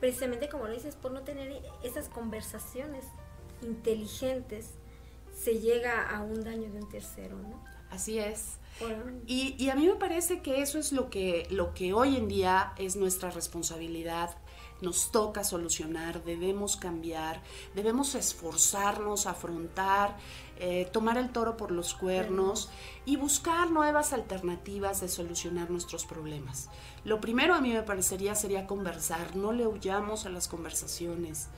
Precisamente 0.00 0.48
como 0.48 0.66
lo 0.66 0.72
dices, 0.72 0.96
por 0.96 1.12
no 1.12 1.22
tener 1.22 1.62
esas 1.82 2.08
conversaciones 2.08 3.04
inteligentes, 3.62 4.70
se 5.34 5.60
llega 5.60 6.08
a 6.08 6.20
un 6.22 6.42
daño 6.42 6.70
de 6.70 6.80
un 6.80 6.88
tercero, 6.88 7.36
¿no? 7.36 7.62
Así 7.90 8.18
es. 8.18 8.58
Y, 9.26 9.54
y, 9.58 9.70
a 9.70 9.76
mí 9.76 9.86
me 9.86 9.94
parece 9.94 10.40
que 10.40 10.62
eso 10.62 10.78
es 10.78 10.92
lo 10.92 11.10
que, 11.10 11.46
lo 11.50 11.74
que 11.74 11.92
hoy 11.92 12.16
en 12.16 12.26
día 12.26 12.72
es 12.78 12.96
nuestra 12.96 13.30
responsabilidad 13.30 14.36
nos 14.82 15.10
toca 15.10 15.44
solucionar, 15.44 16.22
debemos 16.24 16.76
cambiar, 16.76 17.40
debemos 17.74 18.14
esforzarnos, 18.14 19.26
afrontar, 19.26 20.16
eh, 20.58 20.88
tomar 20.92 21.16
el 21.16 21.30
toro 21.30 21.56
por 21.56 21.70
los 21.70 21.94
cuernos 21.94 22.68
y 23.06 23.16
buscar 23.16 23.70
nuevas 23.70 24.12
alternativas 24.12 25.00
de 25.00 25.08
solucionar 25.08 25.70
nuestros 25.70 26.04
problemas. 26.04 26.68
Lo 27.04 27.20
primero 27.20 27.54
a 27.54 27.60
mí 27.60 27.72
me 27.72 27.82
parecería 27.82 28.34
sería 28.34 28.66
conversar, 28.66 29.36
no 29.36 29.52
le 29.52 29.66
huyamos 29.66 30.26
a 30.26 30.28
las 30.28 30.48
conversaciones. 30.48 31.48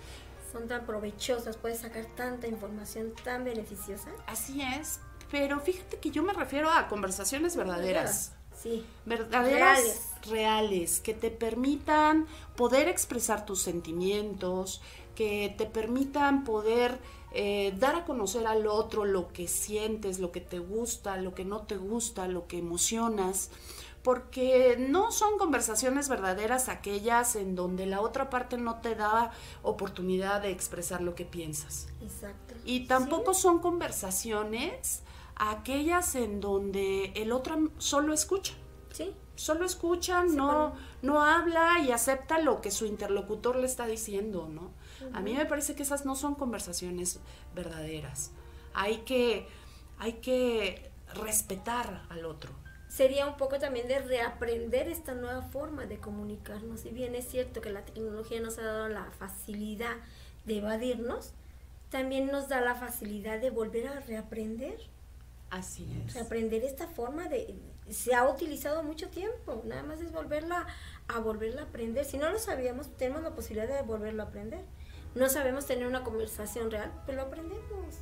Son 0.53 0.69
tan 0.69 0.87
provechosas, 0.87 1.57
puedes 1.57 1.81
sacar 1.81 2.07
tanta 2.15 2.47
información 2.47 3.13
tan 3.25 3.45
beneficiosa. 3.45 4.11
Así 4.27 4.63
es, 4.63 5.01
pero 5.31 5.59
fíjate 5.59 5.99
que 5.99 6.11
yo 6.11 6.23
me 6.23 6.33
refiero 6.33 6.71
a 6.71 6.87
conversaciones 6.87 7.57
verdaderas. 7.57 8.33
Sí. 8.65 8.85
Verdaderas, 9.05 9.79
reales. 9.79 10.11
reales, 10.27 11.01
que 11.01 11.13
te 11.15 11.31
permitan 11.31 12.27
poder 12.57 12.89
expresar 12.89 13.45
tus 13.45 13.61
sentimientos, 13.61 14.81
que 15.15 15.55
te 15.57 15.67
permitan 15.67 16.45
poder 16.45 16.99
eh, 17.33 17.75
dar 17.79 17.95
a 17.95 18.05
conocer 18.07 18.47
al 18.47 18.67
otro 18.67 19.05
lo 19.05 19.29
que 19.29 19.49
sientes, 19.49 20.19
lo 20.19 20.33
que 20.33 20.41
te 20.41 20.61
gusta, 20.61 21.19
lo 21.19 21.35
que 21.35 21.45
no 21.45 21.61
te 21.63 21.77
gusta, 21.77 22.27
lo 22.27 22.47
que 22.47 22.59
emocionas, 22.59 23.51
porque 24.03 24.77
no 24.79 25.13
son 25.13 25.37
conversaciones 25.37 26.09
verdaderas 26.09 26.71
aquellas 26.71 27.37
en 27.37 27.55
donde 27.55 27.85
la 27.85 28.01
otra 28.01 28.31
parte 28.31 28.57
no 28.57 28.77
te 28.81 28.95
da 28.95 29.33
oportunidad 29.63 30.41
de 30.41 30.51
expresar 30.53 31.03
lo 31.03 31.15
que 31.15 31.27
piensas. 31.27 31.87
Exacto. 32.03 32.55
Y 32.65 32.87
tampoco 32.87 33.35
son 33.35 33.59
conversaciones 33.59 35.03
aquellas 35.37 36.15
en 36.15 36.41
donde 36.41 37.13
el 37.15 37.33
otro 37.33 37.71
solo 37.79 38.13
escucha. 38.13 38.55
Sí. 38.93 39.15
Solo 39.37 39.65
escucha, 39.65 40.23
no, 40.23 40.75
no 41.03 41.23
habla 41.23 41.81
y 41.85 41.91
acepta 41.91 42.39
lo 42.39 42.61
que 42.61 42.71
su 42.71 42.87
interlocutor 42.87 43.57
le 43.57 43.67
está 43.67 43.87
diciendo, 43.87 44.49
¿no? 44.49 44.71
A 45.13 45.21
mí 45.21 45.35
me 45.35 45.45
parece 45.45 45.75
que 45.75 45.83
esas 45.83 46.07
no 46.07 46.15
son 46.15 46.37
conversaciones 46.37 47.19
verdaderas. 47.55 48.31
Hay 48.75 48.99
que, 48.99 49.49
hay 49.99 50.15
que 50.15 50.91
respetar 51.15 52.07
al 52.11 52.25
otro. 52.27 52.53
Sería 52.89 53.27
un 53.27 53.37
poco 53.37 53.59
también 53.59 53.89
de 53.89 53.99
reaprender 53.99 54.89
esta 54.89 55.15
nueva 55.15 55.43
forma 55.43 55.87
de 55.87 55.99
comunicarnos. 55.99 56.81
Si 56.81 56.91
bien 56.91 57.17
es 57.17 57.27
cierto 57.27 57.61
que 57.61 57.71
la 57.71 57.85
tecnología 57.85 58.41
nos 58.41 58.57
ha 58.59 58.63
dado 58.63 58.89
la 58.89 59.11
facilidad 59.19 59.97
de 60.45 60.59
evadirnos, 60.59 61.33
también 61.91 62.29
nos 62.29 62.49
da 62.49 62.61
la 62.61 62.77
facilidad 62.77 63.41
de 63.41 63.51
volver 63.51 63.89
a 63.89 63.99
reaprender. 63.99 64.79
Así 65.59 65.87
es. 66.07 66.15
Reaprender 66.15 66.65
esta 66.65 66.87
forma 66.87 67.29
de... 67.29 67.55
Se 67.91 68.15
ha 68.15 68.29
utilizado 68.29 68.83
mucho 68.83 69.09
tiempo, 69.09 69.63
nada 69.67 69.83
más 69.83 70.01
es 70.01 70.11
volverla 70.11 70.67
a 71.07 71.19
volverla 71.19 71.63
a 71.63 71.65
aprender. 71.65 72.05
Si 72.05 72.17
no 72.17 72.31
lo 72.31 72.39
sabíamos, 72.39 72.89
tenemos 72.97 73.23
la 73.23 73.35
posibilidad 73.35 73.69
de 73.69 73.83
volverlo 73.83 74.23
a 74.23 74.27
aprender 74.27 74.65
no 75.15 75.29
sabemos 75.29 75.67
tener 75.67 75.87
una 75.87 76.03
conversación 76.03 76.71
real, 76.71 76.91
pero 77.07 77.19
lo 77.19 77.25
aprendemos. 77.25 77.95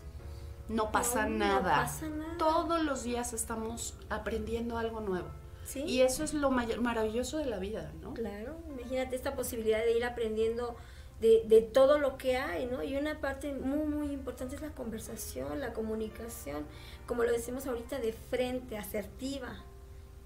No 0.69 0.91
pasa, 0.91 1.29
nada. 1.29 1.91
Todos 2.39 2.83
los 2.83 3.03
días 3.03 3.33
estamos 3.35 3.95
aprendiendo 4.09 4.79
algo 4.79 5.01
nuevo. 5.01 5.29
¿Sí? 5.65 5.83
Y 5.87 6.01
eso 6.01 6.25
es 6.25 6.35
lo 6.35 6.51
maravilloso 6.51 7.39
de 7.39 7.47
la 7.47 7.59
vida, 7.59 7.93
¿no? 8.01 8.15
Claro, 8.15 8.57
imagínate 8.69 9.15
esta 9.15 9.35
posibilidad 9.35 9.81
de 9.81 9.97
ir 9.97 10.05
aprendiendo 10.05 10.77
de, 11.23 11.45
de, 11.47 11.63
todo 11.63 11.99
lo 11.99 12.19
que 12.19 12.37
hay, 12.37 12.67
¿no? 12.67 12.83
Y 12.83 12.97
una 12.97 13.21
parte 13.21 13.55
muy, 13.55 13.87
muy 13.87 14.13
importante 14.13 14.57
es 14.57 14.61
la 14.61 14.75
conversación, 14.75 15.61
la 15.61 15.73
comunicación, 15.73 16.67
como 17.07 17.23
lo 17.23 17.31
decimos 17.31 17.67
ahorita, 17.67 18.01
de 18.01 18.13
frente, 18.13 18.77
asertiva, 18.77 19.65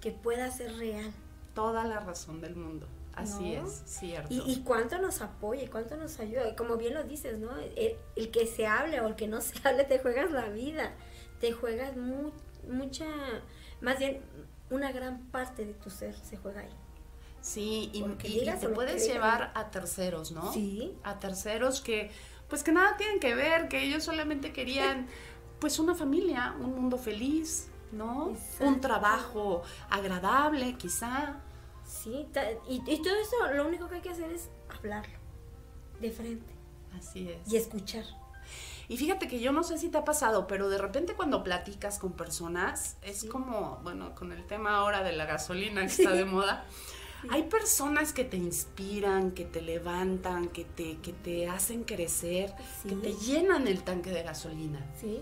que 0.01 0.11
pueda 0.11 0.49
ser 0.51 0.75
real. 0.77 1.13
Toda 1.53 1.83
la 1.85 1.99
razón 1.99 2.41
del 2.41 2.55
mundo. 2.55 2.87
Así 3.13 3.53
es, 3.53 3.83
cierto. 3.85 4.27
Y, 4.29 4.61
cuánto 4.63 4.99
nos 4.99 5.21
apoya 5.21 5.63
y 5.63 5.67
cuánto 5.67 5.97
nos 5.97 6.19
ayuda. 6.19 6.55
Como 6.55 6.77
bien 6.77 6.93
lo 6.93 7.03
dices, 7.03 7.39
¿no? 7.39 7.49
El, 7.75 8.31
que 8.31 8.45
se 8.45 8.67
hable 8.67 8.99
o 9.01 9.07
el 9.07 9.15
que 9.15 9.27
no 9.27 9.41
se 9.41 9.55
hable, 9.67 9.83
te 9.83 9.99
juegas 9.99 10.31
la 10.31 10.49
vida. 10.49 10.93
Te 11.39 11.51
juegas 11.51 11.93
mucha, 12.67 13.05
más 13.81 13.99
bien 13.99 14.21
una 14.71 14.91
gran 14.91 15.27
parte 15.27 15.65
de 15.65 15.73
tu 15.73 15.89
ser 15.89 16.15
se 16.15 16.37
juega 16.37 16.61
ahí. 16.61 16.69
Sí, 17.41 17.89
y, 17.93 18.03
te 18.03 18.69
puedes 18.69 19.07
llevar 19.07 19.51
a 19.55 19.69
terceros, 19.69 20.31
¿no? 20.31 20.51
Sí. 20.51 20.97
A 21.03 21.19
terceros 21.19 21.81
que, 21.81 22.11
pues 22.49 22.63
que 22.63 22.71
nada 22.71 22.97
tienen 22.97 23.19
que 23.19 23.35
ver, 23.35 23.67
que 23.67 23.83
ellos 23.83 24.03
solamente 24.03 24.51
querían, 24.51 25.07
pues 25.59 25.79
una 25.79 25.95
familia, 25.95 26.55
un 26.59 26.75
mundo 26.75 26.97
feliz, 26.97 27.69
¿no? 27.91 28.33
Un 28.59 28.81
trabajo 28.81 29.63
agradable, 29.89 30.75
quizá. 30.77 31.41
Sí, 31.85 32.27
y, 32.67 33.01
todo 33.01 33.15
eso 33.15 33.53
lo 33.53 33.65
único 33.65 33.87
que 33.87 33.95
hay 33.95 34.01
que 34.01 34.09
hacer 34.09 34.31
es 34.31 34.49
hablarlo 34.75 35.17
de 36.01 36.11
frente. 36.11 36.53
Así 36.97 37.29
es. 37.29 37.51
Y 37.51 37.57
escuchar. 37.57 38.03
Y 38.89 38.97
fíjate 38.97 39.27
que 39.27 39.39
yo 39.39 39.51
no 39.51 39.63
sé 39.63 39.77
si 39.77 39.89
te 39.89 39.97
ha 39.97 40.05
pasado, 40.05 40.47
pero 40.47 40.69
de 40.69 40.77
repente 40.77 41.13
cuando 41.13 41.43
platicas 41.43 41.99
con 41.99 42.13
personas, 42.13 42.97
es 43.01 43.25
como, 43.25 43.79
bueno, 43.83 44.15
con 44.15 44.31
el 44.31 44.45
tema 44.47 44.77
ahora 44.77 45.03
de 45.03 45.11
la 45.11 45.25
gasolina 45.25 45.81
que 45.81 45.87
está 45.87 46.11
de 46.11 46.23
moda, 46.23 46.65
hay 47.29 47.43
personas 47.43 48.13
que 48.13 48.23
te 48.23 48.37
inspiran, 48.37 49.31
que 49.31 49.45
te 49.45 49.61
levantan, 49.61 50.49
que 50.49 50.65
te, 50.65 50.97
que 50.97 51.13
te 51.13 51.47
hacen 51.47 51.83
crecer, 51.83 52.53
que 52.87 52.95
te 52.95 53.13
llenan 53.13 53.67
el 53.67 53.83
tanque 53.83 54.11
de 54.11 54.23
gasolina. 54.23 54.85
Sí. 54.99 55.21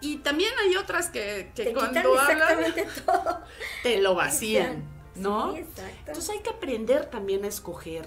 Y 0.00 0.16
también 0.18 0.50
hay 0.64 0.76
otras 0.76 1.10
que, 1.10 1.52
que 1.54 1.64
te 1.64 1.72
cuando 1.72 2.18
hablan, 2.18 2.74
todo. 3.06 3.40
te 3.82 4.00
lo 4.00 4.14
vacían. 4.14 4.84
¿no? 5.14 5.52
Sí, 5.52 5.60
exacto. 5.60 5.92
Entonces 6.06 6.30
hay 6.30 6.40
que 6.40 6.50
aprender 6.50 7.06
también 7.06 7.44
a 7.44 7.48
escoger 7.48 8.06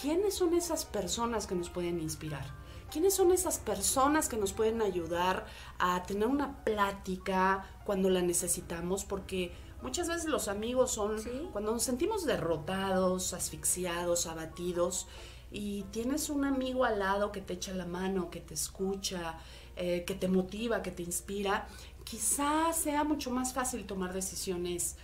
quiénes 0.00 0.34
son 0.34 0.54
esas 0.54 0.84
personas 0.84 1.46
que 1.46 1.54
nos 1.54 1.70
pueden 1.70 2.00
inspirar. 2.00 2.44
¿Quiénes 2.90 3.14
son 3.14 3.32
esas 3.32 3.58
personas 3.58 4.28
que 4.30 4.38
nos 4.38 4.54
pueden 4.54 4.80
ayudar 4.80 5.44
a 5.78 6.02
tener 6.04 6.26
una 6.26 6.64
plática 6.64 7.66
cuando 7.84 8.08
la 8.08 8.22
necesitamos? 8.22 9.04
Porque 9.04 9.52
muchas 9.82 10.08
veces 10.08 10.26
los 10.26 10.48
amigos 10.48 10.92
son 10.92 11.16
cuando 11.52 11.72
nos 11.72 11.82
sentimos 11.82 12.26
derrotados, 12.26 13.32
asfixiados, 13.34 14.26
abatidos, 14.26 15.06
y 15.50 15.82
tienes 15.84 16.28
un 16.28 16.44
amigo 16.44 16.84
al 16.84 16.98
lado 16.98 17.32
que 17.32 17.40
te 17.40 17.54
echa 17.54 17.72
la 17.72 17.86
mano, 17.86 18.30
que 18.30 18.40
te 18.40 18.54
escucha, 18.54 19.38
eh, 19.76 20.04
que 20.04 20.14
te 20.14 20.28
motiva, 20.28 20.82
que 20.82 20.90
te 20.90 21.02
inspira, 21.02 21.66
quizás 22.04 22.76
sea 22.76 23.04
mucho 23.04 23.30
más 23.30 23.54
fácil 23.54 23.86
tomar 23.86 24.12
decisiones 24.12 24.96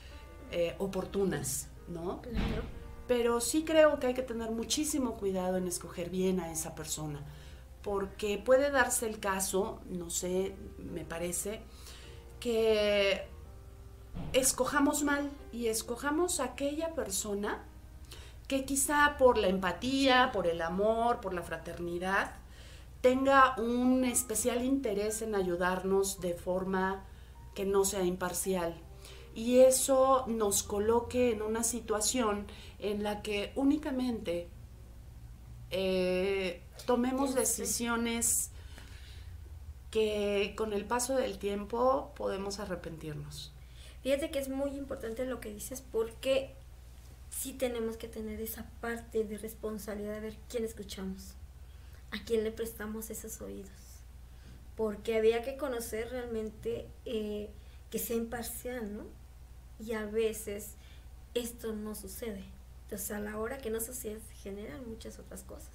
eh, 0.51 0.75
oportunas, 0.79 1.69
¿no? 1.89 2.21
Claro. 2.23 2.63
Pero 3.07 3.41
sí 3.41 3.65
creo 3.65 3.99
que 3.99 4.09
hay 4.09 4.15
que 4.15 4.23
tener 4.23 4.51
muchísimo 4.51 5.15
cuidado 5.17 5.57
en 5.57 5.69
escoger 5.69 6.11
bien 6.11 6.41
a 6.41 6.51
esa 6.51 6.75
persona, 6.75 7.23
porque 7.83 8.39
puede 8.39 8.71
darse 8.71 9.07
el 9.07 9.21
caso, 9.21 9.81
no 9.89 10.11
sé, 10.11 10.55
me 10.79 11.05
parece, 11.05 11.63
que 12.41 13.27
escojamos 14.33 15.03
mal 15.03 15.31
y 15.53 15.67
escojamos 15.67 16.41
a 16.41 16.45
aquella 16.45 16.95
persona 16.95 17.65
que 18.49 18.65
quizá 18.65 19.17
por 19.19 19.39
la 19.39 19.49
empatía, 19.49 20.31
por 20.33 20.47
el 20.47 20.61
amor, 20.61 21.21
por 21.21 21.33
la 21.35 21.43
fraternidad, 21.43 22.33
tenga 23.01 23.55
un 23.59 24.05
especial 24.05 24.65
interés 24.65 25.23
en 25.23 25.35
ayudarnos 25.35 26.21
de 26.21 26.35
forma 26.35 27.05
que 27.55 27.65
no 27.65 27.85
sea 27.85 28.03
imparcial. 28.03 28.75
Y 29.35 29.61
eso 29.61 30.25
nos 30.29 30.63
coloque 30.63 31.33
en 31.33 31.43
una 31.43 31.65
situación 31.65 32.47
en 32.79 33.03
la 33.03 33.23
que 33.23 33.53
únicamente 33.57 34.49
eh, 35.71 36.63
tomemos 36.87 37.35
decisiones 37.35 38.51
que 39.91 40.55
con 40.57 40.73
el 40.73 40.85
paso 40.85 41.17
del 41.17 41.39
tiempo 41.39 42.13
podemos 42.17 42.59
arrepentirnos. 42.59 43.54
Fíjate 44.05 44.31
que 44.31 44.39
es 44.39 44.49
muy 44.49 44.71
importante 44.77 45.27
lo 45.27 45.41
que 45.41 45.53
dices 45.53 45.83
porque 45.91 46.55
sí 47.31 47.53
tenemos 47.53 47.97
que 47.97 48.07
tener 48.07 48.41
esa 48.41 48.71
parte 48.81 49.25
de 49.25 49.39
responsabilidad 49.39 50.15
de 50.15 50.21
ver 50.21 50.37
quién 50.49 50.65
escuchamos, 50.65 51.35
a 52.13 52.23
quién 52.25 52.45
le 52.45 52.53
prestamos 52.53 53.11
esos 53.11 53.41
oídos, 53.41 53.73
porque 54.77 55.17
había 55.17 55.43
que 55.43 55.57
conocer 55.57 56.11
realmente 56.11 56.87
eh, 57.07 57.51
que 57.91 57.99
sea 57.99 58.17
imparcial, 58.17 58.97
¿no? 58.97 59.05
y 59.79 59.93
a 59.93 60.07
veces 60.07 60.75
esto 61.35 61.75
no 61.75 61.95
sucede. 61.95 62.45
Entonces 62.85 63.11
a 63.11 63.21
la 63.21 63.39
hora 63.39 63.59
que 63.59 63.71
no 63.71 63.81
sucede 63.81 64.21
se 64.21 64.35
generan 64.43 64.89
muchas 64.89 65.19
otras 65.19 65.43
cosas. 65.43 65.73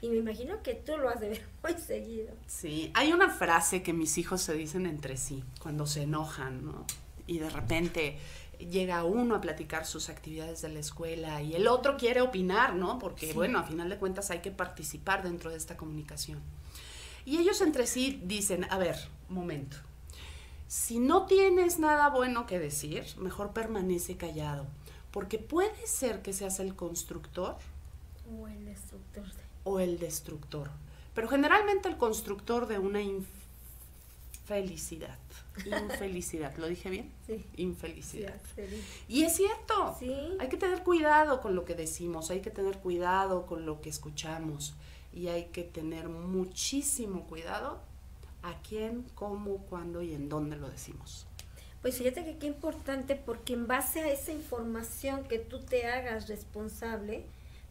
Y 0.00 0.08
me 0.10 0.16
imagino 0.16 0.62
que 0.62 0.74
tú 0.74 0.96
lo 0.98 1.08
has 1.08 1.20
de 1.20 1.30
ver 1.30 1.46
muy 1.62 1.80
seguido. 1.80 2.34
Sí, 2.46 2.90
hay 2.94 3.12
una 3.12 3.30
frase 3.30 3.82
que 3.82 3.92
mis 3.92 4.18
hijos 4.18 4.42
se 4.42 4.54
dicen 4.54 4.86
entre 4.86 5.16
sí 5.16 5.42
cuando 5.60 5.86
se 5.86 6.02
enojan, 6.02 6.64
¿no? 6.64 6.86
Y 7.26 7.38
de 7.38 7.50
repente 7.50 8.18
llega 8.58 9.04
uno 9.04 9.34
a 9.34 9.40
platicar 9.40 9.86
sus 9.86 10.08
actividades 10.08 10.62
de 10.62 10.68
la 10.68 10.80
escuela 10.80 11.42
y 11.42 11.54
el 11.54 11.66
otro 11.68 11.96
quiere 11.96 12.20
opinar, 12.20 12.74
¿no? 12.74 12.98
Porque, 12.98 13.32
bueno, 13.32 13.58
a 13.58 13.64
final 13.64 13.88
de 13.88 13.98
cuentas 13.98 14.30
hay 14.30 14.40
que 14.40 14.50
participar 14.50 15.22
dentro 15.22 15.50
de 15.50 15.56
esta 15.56 15.76
comunicación. 15.76 16.40
Y 17.24 17.38
ellos 17.38 17.60
entre 17.60 17.86
sí 17.86 18.20
dicen, 18.24 18.66
a 18.70 18.78
ver, 18.78 18.96
momento, 19.28 19.78
si 20.66 20.98
no 20.98 21.26
tienes 21.26 21.78
nada 21.78 22.10
bueno 22.10 22.46
que 22.46 22.58
decir, 22.58 23.04
mejor 23.18 23.52
permanece 23.52 24.16
callado, 24.16 24.66
porque 25.10 25.38
puede 25.38 25.86
ser 25.86 26.22
que 26.22 26.32
seas 26.32 26.60
el 26.60 26.74
constructor 26.74 27.56
o 28.38 28.48
el 28.48 28.64
destructor. 28.64 29.24
O 29.64 29.80
el 29.80 29.98
destructor. 29.98 30.70
Pero 31.14 31.28
generalmente 31.28 31.88
el 31.88 31.96
constructor 31.96 32.66
de 32.66 32.78
una 32.78 33.00
infelicidad. 34.44 35.18
Infelicidad, 35.64 36.54
¿lo 36.58 36.68
dije 36.68 36.90
bien? 36.90 37.10
Sí. 37.26 37.46
Infelicidad. 37.56 38.38
y 39.08 39.22
es 39.22 39.36
cierto. 39.36 39.96
Sí. 39.98 40.14
Hay 40.38 40.48
que 40.48 40.58
tener 40.58 40.82
cuidado 40.82 41.40
con 41.40 41.54
lo 41.54 41.64
que 41.64 41.74
decimos, 41.74 42.30
hay 42.30 42.40
que 42.40 42.50
tener 42.50 42.76
cuidado 42.78 43.46
con 43.46 43.64
lo 43.64 43.80
que 43.80 43.88
escuchamos 43.88 44.74
y 45.14 45.28
hay 45.28 45.46
que 45.46 45.62
tener 45.62 46.10
muchísimo 46.10 47.24
cuidado 47.24 47.80
a 48.42 48.60
quién, 48.68 49.06
cómo, 49.14 49.58
cuándo 49.58 50.02
y 50.02 50.12
en 50.12 50.28
dónde 50.28 50.56
lo 50.56 50.68
decimos. 50.68 51.26
Pues 51.80 51.96
fíjate 51.96 52.24
que 52.24 52.36
qué 52.36 52.46
importante 52.46 53.16
porque 53.16 53.54
en 53.54 53.66
base 53.66 54.00
a 54.00 54.10
esa 54.10 54.32
información 54.32 55.24
que 55.24 55.38
tú 55.38 55.60
te 55.60 55.86
hagas 55.86 56.28
responsable, 56.28 57.24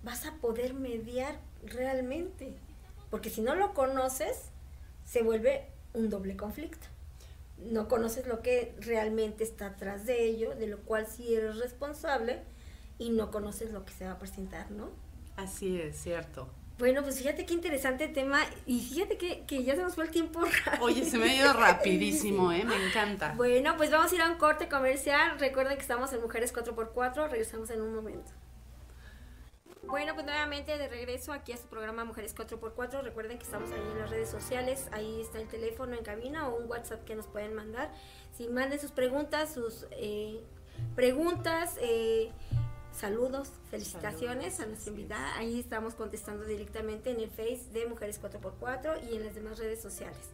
vas 0.03 0.25
a 0.25 0.33
poder 0.37 0.73
mediar 0.73 1.39
realmente. 1.63 2.53
Porque 3.11 3.29
si 3.29 3.41
no 3.41 3.53
lo 3.53 3.75
conoces, 3.75 4.49
se 5.05 5.21
vuelve 5.21 5.67
un 5.93 6.09
doble 6.09 6.35
conflicto. 6.35 6.87
No 7.57 7.87
conoces 7.87 8.27
lo 8.27 8.41
que 8.41 8.75
realmente 8.79 9.43
está 9.43 9.67
atrás 9.67 10.05
de 10.05 10.25
ello, 10.25 10.55
de 10.55 10.67
lo 10.67 10.79
cual 10.79 11.07
sí 11.07 11.33
eres 11.33 11.57
responsable, 11.57 12.41
y 12.97 13.09
no 13.09 13.31
conoces 13.31 13.71
lo 13.71 13.85
que 13.85 13.93
se 13.93 14.05
va 14.05 14.13
a 14.13 14.19
presentar, 14.19 14.71
¿no? 14.71 14.89
Así 15.35 15.79
es, 15.79 15.97
cierto. 15.97 16.49
Bueno, 16.79 17.03
pues 17.03 17.19
fíjate 17.19 17.45
qué 17.45 17.53
interesante 17.53 18.07
tema 18.07 18.41
y 18.65 18.81
fíjate 18.81 19.17
que, 19.17 19.45
que 19.45 19.63
ya 19.63 19.75
se 19.75 19.83
nos 19.83 19.95
fue 19.95 20.05
el 20.05 20.09
tiempo 20.11 20.41
rápido. 20.65 20.85
Oye, 20.85 21.05
se 21.05 21.17
me 21.17 21.29
ha 21.29 21.35
ido 21.35 21.53
rapidísimo, 21.53 22.51
¿eh? 22.51 22.65
Me 22.65 22.87
encanta. 22.87 23.33
Bueno, 23.37 23.75
pues 23.77 23.91
vamos 23.91 24.11
a 24.11 24.15
ir 24.15 24.21
a 24.21 24.31
un 24.31 24.37
corte 24.37 24.67
comercial. 24.67 25.39
Recuerden 25.39 25.75
que 25.75 25.81
estamos 25.81 26.11
en 26.13 26.21
Mujeres 26.21 26.53
4x4. 26.53 27.29
Regresamos 27.29 27.69
en 27.69 27.81
un 27.81 27.93
momento. 27.93 28.31
Bueno, 29.85 30.13
pues 30.13 30.25
nuevamente 30.25 30.77
de 30.77 30.87
regreso 30.87 31.33
aquí 31.33 31.51
a 31.51 31.57
su 31.57 31.67
programa 31.67 32.05
Mujeres 32.05 32.35
4x4. 32.35 33.03
Recuerden 33.03 33.37
que 33.37 33.43
estamos 33.43 33.69
ahí 33.71 33.81
en 33.91 33.99
las 33.99 34.09
redes 34.09 34.29
sociales. 34.29 34.87
Ahí 34.91 35.21
está 35.21 35.39
el 35.39 35.47
teléfono 35.47 35.95
en 35.95 36.03
cabina 36.03 36.47
o 36.47 36.57
un 36.57 36.69
WhatsApp 36.69 37.03
que 37.03 37.15
nos 37.15 37.27
pueden 37.27 37.53
mandar. 37.53 37.91
Si 38.35 38.47
manden 38.47 38.79
sus 38.79 38.91
preguntas, 38.91 39.53
sus 39.53 39.85
eh, 39.91 40.41
preguntas, 40.95 41.77
eh, 41.81 42.31
saludos, 42.91 43.51
felicitaciones 43.69 44.59
a 44.61 44.65
nuestra 44.65 44.91
invitada. 44.91 45.37
Ahí 45.37 45.59
estamos 45.59 45.95
contestando 45.95 46.45
directamente 46.45 47.11
en 47.11 47.19
el 47.19 47.29
Face 47.29 47.67
de 47.73 47.85
Mujeres 47.85 48.21
4x4 48.21 49.11
y 49.11 49.17
en 49.17 49.25
las 49.25 49.35
demás 49.35 49.59
redes 49.59 49.81
sociales. 49.81 50.29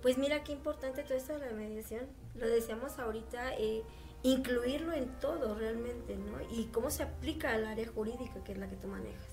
Pues 0.00 0.18
mira 0.18 0.42
qué 0.44 0.52
importante 0.52 1.02
todo 1.02 1.14
esto 1.14 1.38
de 1.38 1.46
la 1.46 1.52
mediación. 1.52 2.06
Lo 2.34 2.48
decíamos 2.48 2.98
ahorita, 2.98 3.54
eh, 3.56 3.82
incluirlo 4.24 4.92
en 4.92 5.08
todo 5.20 5.54
realmente, 5.54 6.16
¿no? 6.16 6.40
Y 6.50 6.64
cómo 6.66 6.90
se 6.90 7.04
aplica 7.04 7.52
al 7.52 7.64
área 7.66 7.86
jurídica, 7.86 8.42
que 8.42 8.52
es 8.52 8.58
la 8.58 8.68
que 8.68 8.76
tú 8.76 8.88
manejas. 8.88 9.24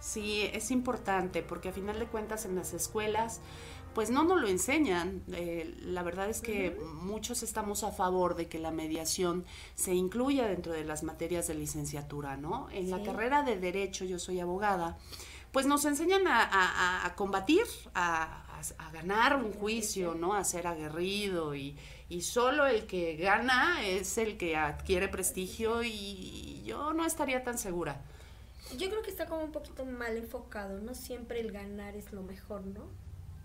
Sí, 0.00 0.50
es 0.52 0.70
importante 0.70 1.42
porque 1.42 1.68
a 1.70 1.72
final 1.72 1.98
de 1.98 2.06
cuentas 2.06 2.44
en 2.44 2.56
las 2.56 2.74
escuelas 2.74 3.40
pues 3.94 4.10
no 4.10 4.24
nos 4.24 4.40
lo 4.40 4.48
enseñan. 4.48 5.22
Eh, 5.32 5.74
la 5.82 6.02
verdad 6.02 6.28
es 6.28 6.40
que 6.40 6.76
muchos 6.94 7.42
estamos 7.42 7.84
a 7.84 7.92
favor 7.92 8.34
de 8.34 8.48
que 8.48 8.58
la 8.58 8.70
mediación 8.70 9.44
se 9.74 9.94
incluya 9.94 10.46
dentro 10.46 10.72
de 10.72 10.84
las 10.84 11.02
materias 11.02 11.46
de 11.46 11.54
licenciatura, 11.54 12.36
¿no? 12.36 12.68
En 12.70 12.90
la 12.90 13.02
carrera 13.02 13.42
de 13.42 13.58
Derecho, 13.58 14.04
yo 14.04 14.18
soy 14.18 14.40
abogada, 14.40 14.98
pues 15.52 15.66
nos 15.66 15.84
enseñan 15.84 16.22
a, 16.26 17.12
combatir, 17.16 17.64
a, 17.94 18.51
ganar 18.92 19.36
un 19.36 19.52
juicio, 19.52 20.14
¿no? 20.14 20.34
A 20.34 20.44
ser 20.44 20.66
aguerrido 20.66 21.54
y, 21.54 21.76
y 22.08 22.22
solo 22.22 22.66
el 22.66 22.86
que 22.86 23.16
gana 23.16 23.86
es 23.86 24.18
el 24.18 24.36
que 24.36 24.56
adquiere 24.56 25.08
prestigio 25.08 25.82
y 25.82 26.62
yo 26.64 26.92
no 26.92 27.04
estaría 27.06 27.42
tan 27.42 27.58
segura. 27.58 28.00
Yo 28.78 28.88
creo 28.88 29.02
que 29.02 29.10
está 29.10 29.26
como 29.26 29.44
un 29.44 29.52
poquito 29.52 29.84
mal 29.84 30.16
enfocado, 30.16 30.80
no 30.80 30.94
siempre 30.94 31.40
el 31.40 31.52
ganar 31.52 31.96
es 31.96 32.12
lo 32.12 32.22
mejor, 32.22 32.64
¿no? 32.66 32.86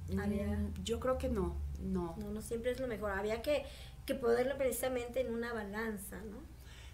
Mm, 0.09 0.83
yo 0.83 0.99
creo 0.99 1.17
que 1.17 1.29
no, 1.29 1.55
no. 1.81 2.15
No, 2.17 2.31
no 2.31 2.41
siempre 2.41 2.71
es 2.71 2.79
lo 2.79 2.87
mejor. 2.87 3.11
Había 3.11 3.41
que, 3.41 3.65
que 4.05 4.15
ponerlo 4.15 4.57
precisamente 4.57 5.21
en 5.21 5.33
una 5.33 5.53
balanza, 5.53 6.17
¿no? 6.21 6.37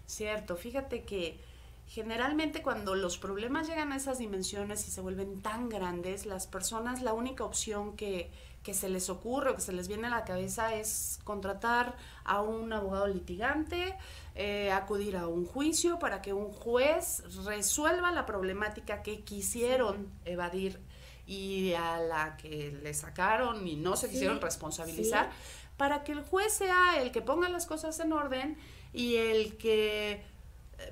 Cierto, 0.06 0.56
fíjate 0.56 1.04
que 1.04 1.40
generalmente 1.86 2.62
cuando 2.62 2.94
los 2.94 3.18
problemas 3.18 3.68
llegan 3.68 3.92
a 3.92 3.96
esas 3.96 4.18
dimensiones 4.18 4.86
y 4.88 4.90
se 4.90 5.00
vuelven 5.00 5.42
tan 5.42 5.68
grandes, 5.68 6.26
las 6.26 6.46
personas 6.46 7.02
la 7.02 7.12
única 7.12 7.44
opción 7.44 7.96
que, 7.96 8.30
que 8.62 8.74
se 8.74 8.88
les 8.88 9.10
ocurre 9.10 9.50
o 9.50 9.54
que 9.54 9.60
se 9.60 9.72
les 9.72 9.86
viene 9.88 10.06
a 10.06 10.10
la 10.10 10.24
cabeza 10.24 10.74
es 10.74 11.20
contratar 11.24 11.96
a 12.24 12.40
un 12.40 12.72
abogado 12.72 13.06
litigante, 13.06 13.96
eh, 14.34 14.72
acudir 14.72 15.16
a 15.16 15.28
un 15.28 15.44
juicio 15.44 15.98
para 15.98 16.22
que 16.22 16.32
un 16.32 16.50
juez 16.50 17.22
resuelva 17.44 18.10
la 18.10 18.26
problemática 18.26 19.02
que 19.02 19.20
quisieron 19.20 20.08
evadir 20.24 20.80
y 21.26 21.74
a 21.74 21.98
la 21.98 22.36
que 22.36 22.76
le 22.82 22.94
sacaron 22.94 23.66
y 23.66 23.76
no 23.76 23.96
se 23.96 24.10
quisieron 24.10 24.40
responsabilizar, 24.40 25.30
para 25.76 26.04
que 26.04 26.12
el 26.12 26.22
juez 26.22 26.52
sea 26.52 27.00
el 27.00 27.12
que 27.12 27.20
ponga 27.20 27.48
las 27.48 27.66
cosas 27.66 27.98
en 28.00 28.12
orden 28.12 28.56
y 28.92 29.16
el 29.16 29.56
que 29.56 30.22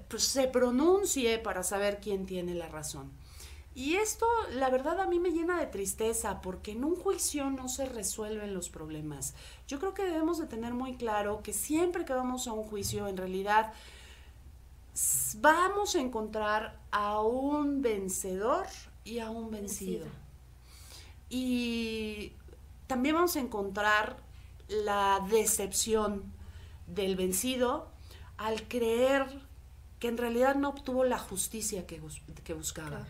pues, 0.09 0.25
se 0.25 0.49
pronuncie 0.49 1.39
para 1.39 1.63
saber 1.63 2.01
quién 2.01 2.27
tiene 2.27 2.55
la 2.55 2.69
razón. 2.69 3.11
Y 3.75 3.95
esto, 3.95 4.27
la 4.53 4.69
verdad, 4.69 5.01
a 5.01 5.07
mí 5.07 5.19
me 5.19 5.31
llena 5.31 5.59
de 5.59 5.67
tristeza 5.67 6.43
porque 6.43 6.73
en 6.73 6.85
un 6.85 6.95
juicio 6.95 7.51
no 7.51 7.69
se 7.69 7.87
resuelven 7.87 8.53
los 8.53 8.69
problemas. 8.69 9.35
Yo 9.67 9.79
creo 9.79 9.95
que 9.95 10.05
debemos 10.05 10.39
de 10.39 10.47
tener 10.47 10.75
muy 10.75 10.97
claro 10.97 11.43
que 11.43 11.55
siempre 11.55 12.05
que 12.05 12.13
vamos 12.13 12.47
a 12.47 12.53
un 12.53 12.65
juicio, 12.65 13.09
en 13.09 13.17
realidad 13.17 13.73
vamos 15.39 15.95
a 15.95 16.01
encontrar 16.01 16.79
a 16.91 17.21
un 17.23 17.81
vencedor 17.81 18.67
y 19.05 19.21
a 19.21 19.31
un 19.31 19.51
vencido. 19.51 20.07
Y 21.31 22.33
también 22.87 23.15
vamos 23.15 23.37
a 23.37 23.41
encontrar 23.41 24.19
la 24.69 25.27
decepción 25.31 26.25
del 26.87 27.17
vencido 27.17 27.89
al 28.37 28.69
creer 28.69 29.41
que 30.03 30.09
en 30.09 30.19
realidad 30.19 30.57
no 30.57 30.71
obtuvo 30.71 31.05
la 31.05 31.17
justicia 31.17 31.87
que, 31.87 32.01
que 32.43 32.55
buscaba. 32.55 33.07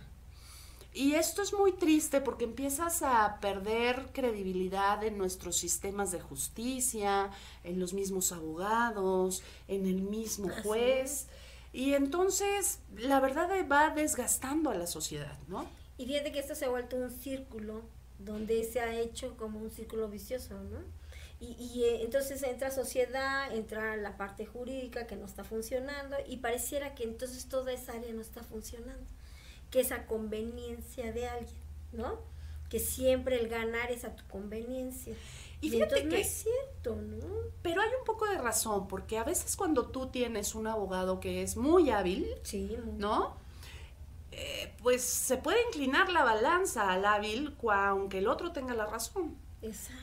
Y 0.92 1.14
esto 1.14 1.40
es 1.40 1.54
muy 1.54 1.72
triste 1.72 2.20
porque 2.20 2.44
empiezas 2.44 3.00
a 3.02 3.38
perder 3.40 4.10
credibilidad 4.12 5.02
en 5.02 5.16
nuestros 5.16 5.56
sistemas 5.56 6.12
de 6.12 6.20
justicia, 6.20 7.30
en 7.64 7.80
los 7.80 7.94
mismos 7.94 8.30
abogados, 8.30 9.42
en 9.68 9.86
el 9.86 10.02
mismo 10.02 10.50
juez. 10.62 11.28
Y 11.72 11.94
entonces 11.94 12.80
la 12.98 13.20
verdad 13.20 13.48
va 13.72 13.94
desgastando 13.94 14.68
a 14.68 14.74
la 14.74 14.86
sociedad, 14.86 15.38
¿no? 15.48 15.64
Y 15.96 16.04
fíjate 16.04 16.30
que 16.30 16.40
esto 16.40 16.54
se 16.54 16.66
ha 16.66 16.68
vuelto 16.68 16.96
un 16.96 17.10
círculo 17.10 17.80
donde 18.18 18.64
se 18.64 18.80
ha 18.80 19.00
hecho 19.00 19.34
como 19.38 19.60
un 19.60 19.70
círculo 19.70 20.10
vicioso, 20.10 20.62
¿no? 20.64 20.80
Y, 21.42 21.56
y 21.58 21.82
eh, 21.82 22.04
entonces 22.04 22.40
entra 22.44 22.70
sociedad, 22.70 23.52
entra 23.52 23.96
la 23.96 24.16
parte 24.16 24.46
jurídica 24.46 25.08
que 25.08 25.16
no 25.16 25.26
está 25.26 25.42
funcionando 25.42 26.16
y 26.28 26.36
pareciera 26.36 26.94
que 26.94 27.02
entonces 27.02 27.48
toda 27.48 27.72
esa 27.72 27.94
área 27.94 28.12
no 28.12 28.20
está 28.20 28.44
funcionando, 28.44 29.04
que 29.72 29.80
es 29.80 29.90
a 29.90 30.06
conveniencia 30.06 31.10
de 31.10 31.26
alguien, 31.26 31.60
¿no? 31.90 32.20
Que 32.70 32.78
siempre 32.78 33.40
el 33.40 33.48
ganar 33.48 33.90
es 33.90 34.04
a 34.04 34.14
tu 34.14 34.24
conveniencia. 34.28 35.16
Y 35.60 35.70
fíjate 35.70 36.08
que 36.08 36.20
es 36.20 36.44
cierto, 36.44 36.94
¿no? 36.94 37.26
Pero 37.60 37.82
hay 37.82 37.90
un 37.98 38.04
poco 38.04 38.26
de 38.26 38.38
razón, 38.38 38.86
porque 38.86 39.18
a 39.18 39.24
veces 39.24 39.56
cuando 39.56 39.88
tú 39.88 40.10
tienes 40.10 40.54
un 40.54 40.68
abogado 40.68 41.18
que 41.18 41.42
es 41.42 41.56
muy 41.56 41.90
hábil, 41.90 42.24
sí, 42.44 42.76
¿no? 42.98 43.36
Eh, 44.30 44.72
pues 44.80 45.02
se 45.02 45.38
puede 45.38 45.58
inclinar 45.66 46.08
la 46.08 46.22
balanza 46.22 46.90
al 46.92 47.04
hábil 47.04 47.56
aunque 47.68 48.18
el 48.18 48.28
otro 48.28 48.52
tenga 48.52 48.74
la 48.74 48.86
razón. 48.86 49.36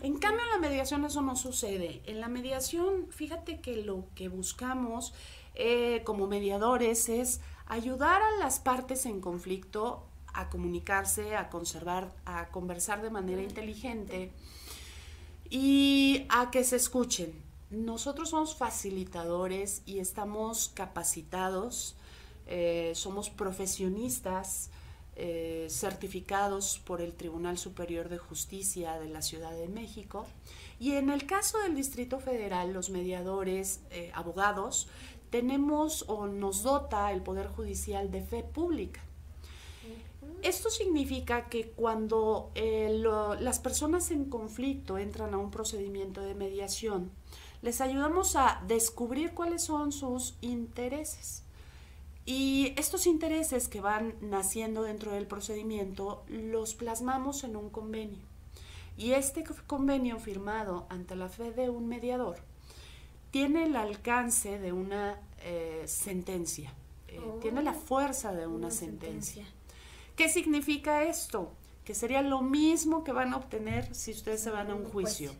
En 0.01 0.17
cambio, 0.17 0.41
en 0.43 0.61
la 0.61 0.67
mediación 0.69 1.03
eso 1.05 1.21
no 1.21 1.35
sucede. 1.35 2.01
En 2.05 2.19
la 2.21 2.27
mediación, 2.27 3.07
fíjate 3.11 3.59
que 3.59 3.83
lo 3.83 4.05
que 4.15 4.29
buscamos 4.29 5.13
eh, 5.55 6.01
como 6.05 6.27
mediadores 6.27 7.09
es 7.09 7.41
ayudar 7.67 8.21
a 8.21 8.37
las 8.39 8.59
partes 8.59 9.05
en 9.05 9.21
conflicto 9.21 10.05
a 10.33 10.49
comunicarse, 10.49 11.35
a 11.35 11.49
conservar, 11.49 12.13
a 12.25 12.49
conversar 12.49 13.01
de 13.01 13.09
manera 13.09 13.41
inteligente 13.41 14.31
y 15.49 16.25
a 16.29 16.51
que 16.51 16.63
se 16.63 16.75
escuchen. 16.75 17.33
Nosotros 17.69 18.29
somos 18.29 18.55
facilitadores 18.55 19.81
y 19.85 19.99
estamos 19.99 20.69
capacitados 20.73 21.95
eh, 22.51 22.93
somos 22.95 23.29
profesionistas 23.29 24.71
eh, 25.21 25.67
certificados 25.69 26.79
por 26.85 27.01
el 27.01 27.13
Tribunal 27.13 27.57
Superior 27.57 28.07
de 28.07 28.17
Justicia 28.17 28.97
de 28.97 29.09
la 29.09 29.21
Ciudad 29.21 29.51
de 29.51 29.67
México. 29.67 30.25
Y 30.79 30.93
en 30.93 31.09
el 31.09 31.25
caso 31.25 31.59
del 31.59 31.75
Distrito 31.75 32.19
Federal, 32.19 32.71
los 32.71 32.89
mediadores, 32.89 33.81
eh, 33.91 34.11
abogados, 34.15 34.87
tenemos 35.29 36.05
o 36.07 36.27
nos 36.27 36.63
dota 36.63 37.11
el 37.11 37.21
Poder 37.21 37.47
Judicial 37.47 38.09
de 38.11 38.21
fe 38.21 38.43
pública. 38.43 39.01
Esto 40.41 40.69
significa 40.69 41.49
que 41.49 41.71
cuando 41.71 42.51
las 42.55 43.59
personas 43.59 44.09
en 44.11 44.25
conflicto 44.25 44.97
entran 44.97 45.33
a 45.33 45.37
un 45.37 45.51
procedimiento 45.51 46.21
de 46.21 46.33
mediación, 46.33 47.11
les 47.61 47.81
ayudamos 47.81 48.37
a 48.37 48.63
descubrir 48.67 49.33
cuáles 49.33 49.63
son 49.63 49.91
sus 49.91 50.37
intereses. 50.39 51.43
Y 52.29 52.75
estos 52.77 53.07
intereses 53.07 53.67
que 53.67 53.81
van 53.81 54.13
naciendo 54.21 54.83
dentro 54.83 55.13
del 55.13 55.25
procedimiento 55.25 56.23
los 56.27 56.75
plasmamos 56.75 57.43
en 57.43 57.55
un 57.55 57.71
convenio. 57.71 58.19
Y 58.99 59.13
este 59.13 59.43
convenio 59.65 60.19
firmado 60.19 60.85
ante 60.89 61.15
la 61.15 61.27
fe 61.27 61.51
de 61.51 61.71
un 61.71 61.87
mediador 61.87 62.37
tiene 63.31 63.63
el 63.63 63.75
alcance 63.75 64.59
de 64.59 64.71
una 64.71 65.19
eh, 65.41 65.81
sentencia, 65.87 66.71
eh, 67.07 67.19
tiene 67.41 67.63
la 67.63 67.73
fuerza 67.73 68.31
de 68.31 68.45
una, 68.45 68.69
sentencia. 68.69 69.47
¿Qué 70.15 70.29
significa 70.29 71.01
esto? 71.05 71.51
Que 71.83 71.95
sería 71.95 72.21
lo 72.21 72.43
mismo 72.43 73.03
que 73.03 73.11
van 73.11 73.33
a 73.33 73.37
obtener 73.37 73.95
si 73.95 74.11
ustedes 74.11 74.43
se 74.43 74.51
van 74.51 74.69
a 74.69 74.75
un 74.75 74.85
juicio. 74.85 75.31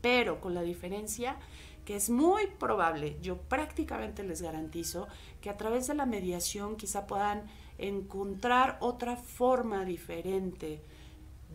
pero 0.00 0.40
con 0.40 0.54
la 0.54 0.62
diferencia 0.62 1.36
que 1.84 1.96
es 1.96 2.10
muy 2.10 2.46
probable, 2.46 3.16
yo 3.22 3.38
prácticamente 3.38 4.22
les 4.22 4.42
garantizo, 4.42 5.08
que 5.40 5.50
a 5.50 5.56
través 5.56 5.86
de 5.86 5.94
la 5.94 6.06
mediación 6.06 6.76
quizá 6.76 7.06
puedan 7.06 7.44
encontrar 7.78 8.78
otra 8.80 9.16
forma 9.16 9.84
diferente 9.84 10.80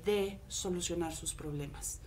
de 0.04 0.40
solucionar 0.48 1.14
sus 1.14 1.34
problemas. 1.34 2.00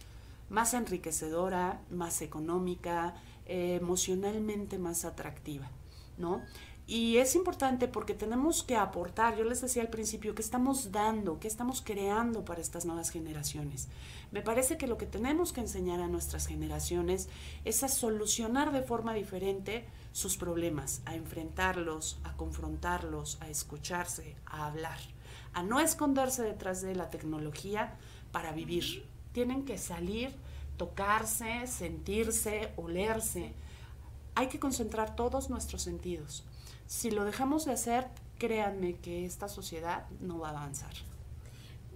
Más 0.49 0.75
enriquecedora, 0.75 1.81
más 1.91 2.23
económica, 2.23 3.15
eh, 3.47 3.79
emocionalmente 3.81 4.79
más 4.79 5.05
atractiva, 5.05 5.71
¿no? 6.19 6.43
Y 6.91 7.19
es 7.19 7.37
importante 7.37 7.87
porque 7.87 8.15
tenemos 8.15 8.65
que 8.65 8.75
aportar, 8.75 9.37
yo 9.37 9.45
les 9.45 9.61
decía 9.61 9.81
al 9.81 9.91
principio, 9.91 10.35
qué 10.35 10.43
estamos 10.43 10.91
dando, 10.91 11.39
qué 11.39 11.47
estamos 11.47 11.83
creando 11.83 12.45
para 12.45 12.61
estas 12.61 12.85
nuevas 12.85 13.11
generaciones. 13.11 13.87
Me 14.33 14.43
parece 14.43 14.77
que 14.77 14.89
lo 14.89 14.99
que 14.99 15.07
tenemos 15.07 15.53
que 15.53 15.61
enseñar 15.61 16.01
a 16.01 16.09
nuestras 16.09 16.49
generaciones 16.49 17.29
es 17.65 17.85
a 17.85 17.89
solucionar 17.89 18.73
de 18.73 18.83
forma 18.83 19.15
diferente 19.15 19.85
sus 20.11 20.37
problemas, 20.37 21.01
a 21.05 21.15
enfrentarlos, 21.15 22.19
a 22.25 22.37
confrontarlos, 22.37 23.39
a 23.41 23.49
escucharse, 23.49 24.35
a 24.45 24.67
hablar, 24.67 24.99
a 25.53 25.63
no 25.63 25.79
esconderse 25.79 26.43
detrás 26.43 26.83
de 26.83 26.97
la 26.97 27.09
tecnología 27.09 27.95
para 28.33 28.51
vivir. 28.51 29.07
Tienen 29.31 29.65
que 29.65 29.79
salir, 29.79 30.35
tocarse, 30.77 31.69
sentirse, 31.69 32.73
olerse. 32.75 33.53
Hay 34.35 34.49
que 34.49 34.59
concentrar 34.59 35.17
todos 35.17 35.51
nuestros 35.51 35.83
sentidos 35.83 36.45
si 36.91 37.13
lo 37.13 37.25
dejamos 37.25 37.67
de 37.67 37.73
hacer, 37.73 38.09
créanme 38.37 38.97
que 38.97 39.25
esta 39.25 39.49
sociedad 39.49 40.09
no 40.19 40.41
va 40.41 40.49
a 40.49 40.51
avanzar. 40.51 40.91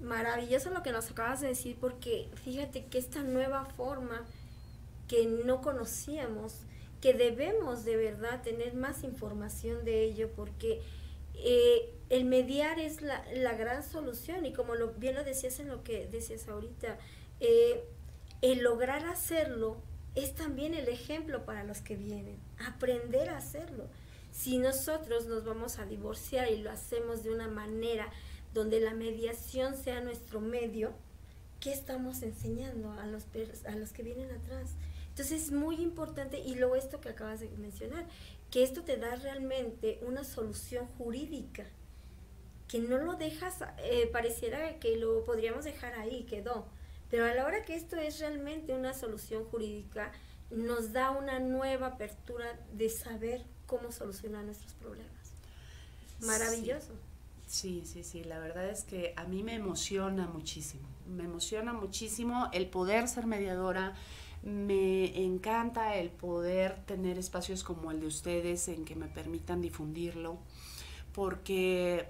Maravilloso 0.01 0.71
lo 0.71 0.85
que 0.85 0.93
nos 0.93 1.11
acabas 1.11 1.41
de 1.41 1.49
decir 1.49 1.77
porque 1.81 2.29
fíjate 2.45 2.85
que 2.87 2.99
esta 2.99 3.25
nueva 3.25 3.65
forma 3.65 4.25
que 5.09 5.27
no 5.27 5.63
conocíamos, 5.63 6.61
que 7.01 7.13
debemos 7.13 7.85
de 7.85 7.97
verdad 7.97 8.41
tener 8.43 8.75
más 8.75 9.03
información 9.03 9.85
de 9.85 10.05
ello 10.05 10.31
porque 10.37 10.81
eh, 11.35 11.93
el 12.09 12.25
mediar 12.25 12.79
es 12.79 13.03
la, 13.03 13.25
gran 13.55 13.83
solución 13.83 14.47
y 14.47 14.53
como 14.53 14.77
lo, 14.77 14.93
bien 14.93 15.17
lo 15.17 15.25
decías 15.25 15.59
en 15.59 15.67
lo 15.67 15.83
que 15.83 16.07
decías 16.07 16.47
ahorita, 16.47 16.99
eh, 17.41 17.85
el 18.43 18.63
lograr 18.63 19.07
hacerlo 19.07 19.79
es 20.15 20.35
también 20.35 20.75
el 20.75 20.89
ejemplo 20.89 21.45
para 21.45 21.65
los 21.65 21.81
que 21.81 21.97
vienen, 21.97 22.39
aprender 22.67 23.31
a 23.31 23.39
hacerlo. 23.39 23.89
Si 24.33 24.59
nosotros 24.59 25.27
nos 25.27 25.45
vamos 25.45 25.79
a 25.79 25.87
divorciar 25.87 26.51
y 26.51 26.59
lo 26.59 26.71
hacemos 26.71 27.23
de 27.23 27.31
una 27.31 27.49
manera 27.49 28.09
donde 28.53 28.81
la 28.81 28.95
mediación 28.95 29.77
sea 29.77 30.01
nuestro 30.01 30.41
medio, 30.41 30.93
¿qué 31.61 31.73
estamos 31.73 32.23
enseñando 32.23 32.93
a 32.93 33.07
los, 33.07 33.25
a 33.67 33.77
los 33.77 33.93
que 33.93 34.03
vienen 34.03 34.31
atrás? 34.31 34.71
Entonces 35.09 35.45
es 35.45 35.53
muy 35.53 35.77
importante, 35.77 36.41
y 36.41 36.57
luego 36.57 36.75
esto 36.75 37.01
que 37.01 37.09
acabas 37.09 37.41
de 37.41 37.49
mencionar, 37.51 38.05
que 38.51 38.65
esto 38.65 38.83
te 38.83 38.97
da 38.97 39.15
realmente 39.17 40.01
una 40.03 40.25
solución 40.25 40.87
jurídica, 40.99 41.65
que 42.67 42.81
no 42.81 42.99
lo 42.99 43.15
dejas, 43.15 43.59
eh, 43.79 44.09
pareciera 44.13 44.81
que 44.81 44.97
lo 44.97 45.25
podríamos 45.25 45.65
dejar 45.65 45.95
ahí, 45.95 46.25
quedó, 46.25 46.67
pero 47.15 47.27
a 47.27 47.35
la 47.35 47.47
hora 47.47 47.65
que 47.65 47.77
esto 47.77 47.95
es 47.95 48.19
realmente 48.19 48.75
una 48.75 48.93
solución 48.93 49.45
jurídica, 49.45 50.11
nos 50.51 50.93
da 50.93 51.13
una 51.13 51.39
nueva 51.39 51.87
apertura 51.87 52.59
de 52.73 52.89
saber 52.89 53.45
cómo 53.67 53.93
solucionar 53.93 54.43
nuestros 54.43 54.73
problemas. 54.73 55.31
Maravilloso. 56.23 56.93
Sí. 57.47 57.85
sí, 57.87 58.03
sí, 58.03 58.25
la 58.25 58.41
verdad 58.41 58.69
es 58.69 58.83
que 58.83 59.15
a 59.17 59.27
mí 59.27 59.45
me 59.45 59.55
emociona 59.55 60.27
muchísimo, 60.27 60.89
me 61.07 61.23
emociona 61.23 61.73
muchísimo 61.73 62.49
el 62.53 62.67
poder 62.67 63.07
ser 63.07 63.27
mediadora, 63.27 63.95
me 64.43 65.25
encanta 65.25 65.95
el 65.95 66.11
poder 66.11 66.85
tener 66.85 67.17
espacios 67.17 67.63
como 67.63 67.93
el 67.93 68.01
de 68.01 68.09
ustedes 68.09 68.67
en 68.67 68.85
que 68.85 68.97
me 68.97 69.07
permitan 69.07 69.61
difundirlo, 69.61 70.39
porque 71.13 72.09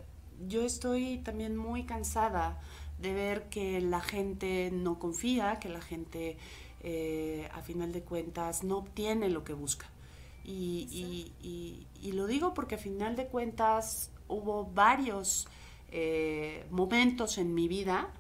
yo 0.49 0.63
estoy 0.63 1.19
también 1.19 1.59
muy 1.59 1.85
cansada 1.85 2.59
de 3.05 3.13
ver 3.15 3.45
que 3.45 3.81
la 3.81 4.01
gente 4.01 4.71
no 4.73 4.99
confía, 4.99 5.61
que 5.61 5.69
la 5.69 5.81
gente 5.81 6.37
eh, 6.83 7.49
a 7.53 7.63
final 7.63 7.93
de 7.93 8.03
cuentas 8.03 8.65
no 8.65 8.79
obtiene 8.79 9.31
lo 9.31 9.45
que 9.45 9.53
busca. 9.53 9.89
Y, 10.45 11.33
y, 11.41 12.13
lo 12.13 12.27
digo 12.27 12.53
porque 12.53 12.75
a 12.75 12.79
final 12.79 13.17
de 13.17 13.27
cuentas 13.27 14.11
hubo 14.29 14.67
varios 14.67 15.49
eh, 15.91 16.67
momentos 16.71 17.39
en 17.39 17.55
mi 17.55 17.67
vida 17.67 18.11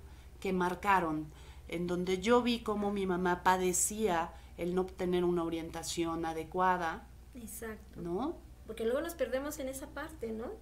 que 0.41 0.53
marcaron, 0.53 1.27
en 1.69 1.87
donde 1.87 2.21
yo 2.21 2.43
vi 2.43 2.61
cómo 2.61 2.91
mi 2.91 3.07
mamá 3.07 3.43
padecía 3.43 4.33
el 4.57 4.75
no 4.75 4.83
obtener 4.83 5.25
una 5.25 5.45
orientación 5.45 6.25
adecuada. 6.25 7.07
Exacto. 7.35 8.01
¿No? 8.01 8.37
Porque 8.67 8.85
luego 8.85 9.01
nos 9.01 9.15
perdemos 9.15 9.59
en 9.59 9.69
esa 9.69 9.89
parte, 9.89 10.33
¿no? 10.33 10.53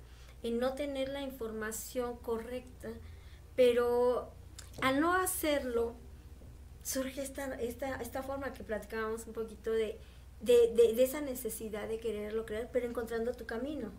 En 0.42 0.58
no 0.58 0.74
tener 0.74 1.08
la 1.08 1.22
información 1.22 2.16
correcta. 2.16 2.88
Pero 3.56 4.32
al 4.80 5.00
no 5.00 5.14
hacerlo, 5.14 5.94
surge 6.82 7.22
esta, 7.22 7.54
esta, 7.60 7.96
esta 8.02 8.22
forma 8.22 8.52
que 8.52 8.64
platicábamos 8.64 9.26
un 9.26 9.32
poquito 9.32 9.70
de 9.70 9.98
de, 10.42 10.72
de, 10.74 11.02
esa 11.02 11.20
necesidad 11.20 11.88
de 11.88 11.98
quererlo 11.98 12.44
creer, 12.44 12.68
pero 12.72 12.86
encontrando 12.86 13.32
tu 13.32 13.46
camino, 13.46 13.90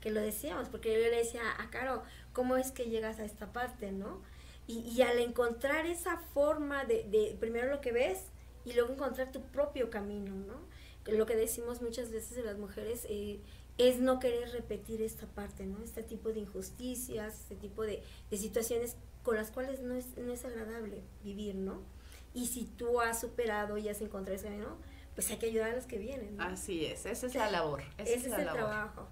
que 0.00 0.10
lo 0.10 0.20
decíamos, 0.20 0.68
porque 0.68 0.92
yo 0.92 0.98
le 0.98 1.16
decía 1.16 1.42
a 1.58 1.70
Caro, 1.70 2.02
¿cómo 2.32 2.56
es 2.56 2.72
que 2.72 2.90
llegas 2.90 3.20
a 3.20 3.24
esta 3.24 3.52
parte, 3.52 3.92
no? 3.92 4.20
Y, 4.66 5.02
al 5.02 5.18
encontrar 5.18 5.86
esa 5.86 6.18
forma 6.32 6.84
de, 6.84 7.36
primero 7.40 7.68
lo 7.70 7.80
que 7.80 7.90
ves 7.90 8.26
y 8.64 8.72
luego 8.72 8.92
encontrar 8.92 9.32
tu 9.32 9.42
propio 9.42 9.90
camino, 9.90 10.32
¿no? 10.32 10.60
Lo 11.06 11.26
que 11.26 11.36
decimos 11.36 11.80
muchas 11.80 12.10
veces 12.10 12.36
de 12.36 12.42
las 12.42 12.58
mujeres 12.58 13.06
eh, 13.08 13.40
es 13.78 14.00
no 14.00 14.18
querer 14.20 14.50
repetir 14.52 15.00
esta 15.02 15.26
parte, 15.26 15.66
¿no? 15.66 15.82
Este 15.82 16.02
tipo 16.02 16.32
de 16.32 16.40
injusticias, 16.40 17.40
este 17.40 17.56
tipo 17.56 17.82
de, 17.82 18.02
de 18.30 18.36
situaciones 18.36 18.96
con 19.22 19.36
las 19.36 19.50
cuales 19.50 19.80
no 19.80 19.94
es, 19.94 20.16
no 20.16 20.32
es 20.32 20.44
agradable 20.44 21.02
vivir, 21.22 21.54
¿no? 21.54 21.82
Y 22.34 22.46
si 22.46 22.64
tú 22.64 23.00
has 23.00 23.20
superado 23.20 23.76
y 23.78 23.88
has 23.88 24.00
encontrado 24.00 24.36
ese 24.36 24.46
camino, 24.46 24.76
pues 25.14 25.30
hay 25.30 25.38
que 25.38 25.46
ayudar 25.46 25.70
a 25.72 25.76
los 25.76 25.86
que 25.86 25.98
vienen. 25.98 26.40
Así 26.40 26.84
es, 26.86 27.06
esa 27.06 27.26
es 27.26 27.34
la 27.34 27.50
labor. 27.50 27.82
Ese 27.98 28.14
es, 28.14 28.24
el 28.26 28.32
trabajo. 28.32 29.08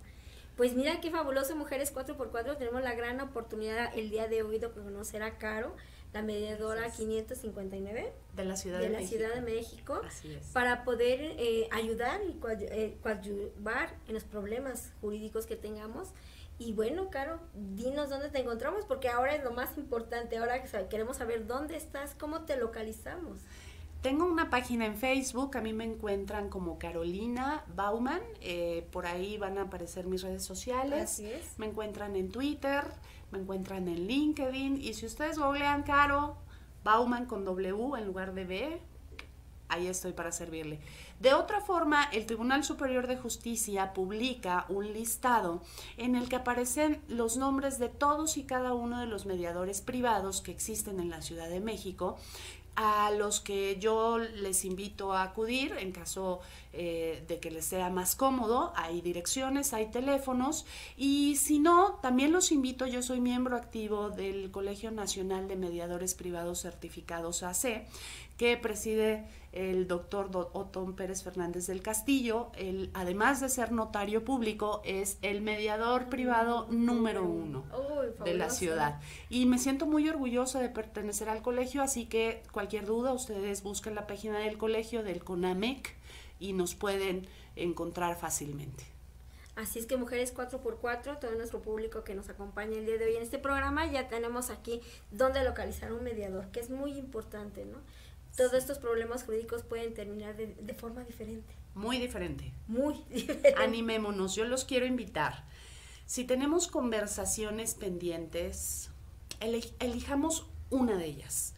Pues 0.56 0.74
mira 0.74 1.00
qué 1.00 1.10
fabuloso, 1.10 1.54
Mujeres 1.56 1.94
4x4. 1.94 2.56
Tenemos 2.56 2.82
la 2.82 2.94
gran 2.94 3.20
oportunidad 3.20 3.96
el 3.96 4.10
día 4.10 4.26
de 4.26 4.42
hoy 4.42 4.58
de 4.58 4.70
conocer 4.70 5.22
a 5.22 5.38
Caro, 5.38 5.74
la 6.12 6.22
mediadora 6.22 6.90
559 6.90 8.12
de 8.34 8.44
la 8.44 8.56
Ciudad 8.56 8.80
de, 8.80 8.88
la 8.88 9.00
Ciudad 9.02 9.34
de 9.34 9.40
México, 9.42 10.00
Así 10.06 10.32
es. 10.32 10.46
para 10.48 10.84
poder 10.84 11.20
eh, 11.20 11.68
ayudar 11.70 12.20
y 12.22 12.38
eh, 12.60 12.96
coadyuvar 13.02 13.94
en 14.06 14.14
los 14.14 14.24
problemas 14.24 14.92
jurídicos 15.00 15.46
que 15.46 15.56
tengamos. 15.56 16.08
Y 16.58 16.72
bueno, 16.72 17.08
Caro, 17.10 17.38
dinos 17.54 18.10
dónde 18.10 18.30
te 18.30 18.40
encontramos, 18.40 18.84
porque 18.84 19.08
ahora 19.08 19.34
es 19.34 19.44
lo 19.44 19.52
más 19.52 19.78
importante. 19.78 20.38
Ahora 20.38 20.62
queremos 20.88 21.18
saber 21.18 21.46
dónde 21.46 21.76
estás, 21.76 22.16
cómo 22.18 22.42
te 22.42 22.56
localizamos. 22.56 23.38
Tengo 24.02 24.26
una 24.26 24.48
página 24.48 24.86
en 24.86 24.96
Facebook, 24.96 25.56
a 25.56 25.60
mí 25.60 25.72
me 25.72 25.82
encuentran 25.82 26.48
como 26.48 26.78
Carolina 26.78 27.64
Bauman, 27.74 28.22
eh, 28.40 28.86
por 28.92 29.06
ahí 29.06 29.38
van 29.38 29.58
a 29.58 29.62
aparecer 29.62 30.06
mis 30.06 30.22
redes 30.22 30.44
sociales. 30.44 31.02
Así 31.02 31.26
es. 31.26 31.58
Me 31.58 31.66
encuentran 31.66 32.14
en 32.14 32.30
Twitter, 32.30 32.84
me 33.30 33.38
encuentran 33.38 33.88
en 33.88 34.06
LinkedIn 34.06 34.80
y 34.80 34.94
si 34.94 35.06
ustedes 35.06 35.38
googlean 35.38 35.82
Caro 35.82 36.36
Bauman 36.84 37.26
con 37.26 37.44
W 37.44 37.98
en 37.98 38.06
lugar 38.06 38.34
de 38.34 38.44
B, 38.44 38.80
ahí 39.68 39.86
estoy 39.86 40.12
para 40.12 40.32
servirle. 40.32 40.80
De 41.20 41.34
otra 41.34 41.60
forma, 41.60 42.04
el 42.12 42.26
Tribunal 42.26 42.64
Superior 42.64 43.06
de 43.06 43.16
Justicia 43.16 43.92
publica 43.92 44.64
un 44.68 44.92
listado 44.92 45.62
en 45.96 46.16
el 46.16 46.28
que 46.28 46.36
aparecen 46.36 47.02
los 47.08 47.36
nombres 47.36 47.78
de 47.78 47.88
todos 47.88 48.36
y 48.36 48.44
cada 48.44 48.72
uno 48.72 49.00
de 49.00 49.06
los 49.06 49.26
mediadores 49.26 49.80
privados 49.80 50.40
que 50.40 50.52
existen 50.52 51.00
en 51.00 51.10
la 51.10 51.20
Ciudad 51.20 51.48
de 51.48 51.60
México 51.60 52.16
a 52.80 53.10
los 53.10 53.40
que 53.40 53.76
yo 53.80 54.18
les 54.18 54.64
invito 54.64 55.12
a 55.12 55.24
acudir 55.24 55.72
en 55.80 55.90
caso 55.90 56.38
eh, 56.72 57.24
de 57.26 57.40
que 57.40 57.50
les 57.50 57.64
sea 57.64 57.90
más 57.90 58.14
cómodo. 58.14 58.72
Hay 58.76 59.00
direcciones, 59.00 59.72
hay 59.72 59.86
teléfonos 59.86 60.64
y 60.96 61.34
si 61.34 61.58
no, 61.58 61.98
también 62.02 62.30
los 62.30 62.52
invito, 62.52 62.86
yo 62.86 63.02
soy 63.02 63.20
miembro 63.20 63.56
activo 63.56 64.10
del 64.10 64.52
Colegio 64.52 64.92
Nacional 64.92 65.48
de 65.48 65.56
Mediadores 65.56 66.14
Privados 66.14 66.62
Certificados 66.62 67.42
AC, 67.42 67.84
que 68.38 68.56
preside 68.56 69.26
el 69.52 69.88
doctor 69.88 70.30
Otón 70.52 70.94
Pérez 70.94 71.22
Fernández 71.22 71.66
del 71.66 71.82
Castillo. 71.82 72.52
Él, 72.56 72.90
además 72.94 73.40
de 73.40 73.48
ser 73.48 73.72
notario 73.72 74.24
público, 74.24 74.80
es 74.84 75.18
el 75.22 75.42
mediador 75.42 76.08
privado 76.08 76.66
número 76.70 77.24
uno 77.24 77.64
de 78.24 78.34
la 78.34 78.48
ciudad. 78.48 79.00
Y 79.28 79.46
me 79.46 79.58
siento 79.58 79.86
muy 79.86 80.08
orgullosa 80.08 80.60
de 80.60 80.68
pertenecer 80.68 81.28
al 81.28 81.42
colegio, 81.42 81.82
así 81.82 82.06
que 82.06 82.42
cualquier 82.52 82.86
duda, 82.86 83.12
ustedes 83.12 83.62
busquen 83.62 83.96
la 83.96 84.06
página 84.06 84.38
del 84.38 84.56
colegio 84.56 85.02
del 85.02 85.24
CONAMEC 85.24 85.96
y 86.38 86.52
nos 86.52 86.76
pueden 86.76 87.26
encontrar 87.56 88.16
fácilmente. 88.16 88.84
Así 89.56 89.80
es 89.80 89.86
que 89.86 89.96
Mujeres 89.96 90.32
4x4, 90.36 91.18
todo 91.18 91.32
nuestro 91.32 91.60
público 91.60 92.04
que 92.04 92.14
nos 92.14 92.28
acompaña 92.28 92.76
el 92.76 92.86
día 92.86 92.96
de 92.96 93.06
hoy 93.06 93.16
en 93.16 93.22
este 93.24 93.40
programa, 93.40 93.90
ya 93.90 94.06
tenemos 94.06 94.50
aquí 94.50 94.80
dónde 95.10 95.42
localizar 95.42 95.92
un 95.92 96.04
mediador, 96.04 96.46
que 96.52 96.60
es 96.60 96.70
muy 96.70 96.92
importante, 96.92 97.64
¿no? 97.64 97.78
Todos 98.38 98.54
estos 98.54 98.78
problemas 98.78 99.24
jurídicos 99.24 99.62
pueden 99.64 99.92
terminar 99.92 100.34
de, 100.36 100.46
de 100.54 100.72
forma 100.74 101.04
diferente. 101.04 101.52
Muy 101.74 101.98
diferente. 101.98 102.52
Muy 102.66 103.04
diferente. 103.10 103.54
Animémonos, 103.58 104.34
yo 104.34 104.44
los 104.46 104.64
quiero 104.64 104.86
invitar. 104.86 105.44
Si 106.06 106.24
tenemos 106.24 106.68
conversaciones 106.68 107.74
pendientes, 107.74 108.88
eli- 109.40 109.74
elijamos 109.80 110.46
una 110.70 110.96
de 110.96 111.04
ellas. 111.04 111.52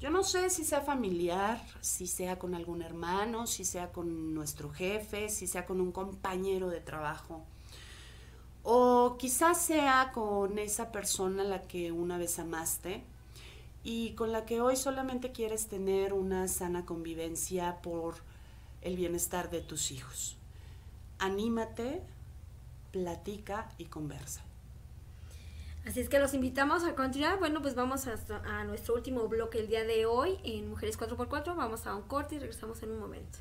Yo 0.00 0.10
no 0.10 0.22
sé 0.22 0.50
si 0.50 0.64
sea 0.64 0.82
familiar, 0.82 1.58
si 1.80 2.06
sea 2.06 2.38
con 2.38 2.54
algún 2.54 2.82
hermano, 2.82 3.46
si 3.46 3.64
sea 3.64 3.90
con 3.92 4.34
nuestro 4.34 4.68
jefe, 4.70 5.30
si 5.30 5.46
sea 5.46 5.64
con 5.64 5.80
un 5.80 5.92
compañero 5.92 6.68
de 6.68 6.80
trabajo. 6.80 7.42
O 8.62 9.16
quizás 9.18 9.60
sea 9.62 10.10
con 10.12 10.58
esa 10.58 10.90
persona 10.90 11.42
a 11.42 11.46
la 11.46 11.62
que 11.62 11.92
una 11.92 12.18
vez 12.18 12.38
amaste 12.38 13.04
y 13.84 14.14
con 14.14 14.32
la 14.32 14.46
que 14.46 14.62
hoy 14.62 14.76
solamente 14.76 15.30
quieres 15.30 15.68
tener 15.68 16.14
una 16.14 16.48
sana 16.48 16.86
convivencia 16.86 17.82
por 17.82 18.14
el 18.80 18.96
bienestar 18.96 19.50
de 19.50 19.60
tus 19.60 19.90
hijos. 19.90 20.36
Anímate, 21.18 22.02
platica 22.90 23.68
y 23.76 23.84
conversa. 23.84 24.42
Así 25.86 26.00
es 26.00 26.08
que 26.08 26.18
los 26.18 26.32
invitamos 26.32 26.82
a 26.84 26.94
continuar. 26.94 27.38
Bueno, 27.38 27.60
pues 27.60 27.74
vamos 27.74 28.06
a 28.06 28.64
nuestro 28.64 28.94
último 28.94 29.28
bloque 29.28 29.58
el 29.58 29.68
día 29.68 29.84
de 29.84 30.06
hoy 30.06 30.38
en 30.42 30.70
Mujeres 30.70 30.98
4x4. 30.98 31.54
Vamos 31.54 31.86
a 31.86 31.94
un 31.94 32.04
corte 32.04 32.36
y 32.36 32.38
regresamos 32.38 32.82
en 32.82 32.90
un 32.90 32.98
momento. 32.98 33.38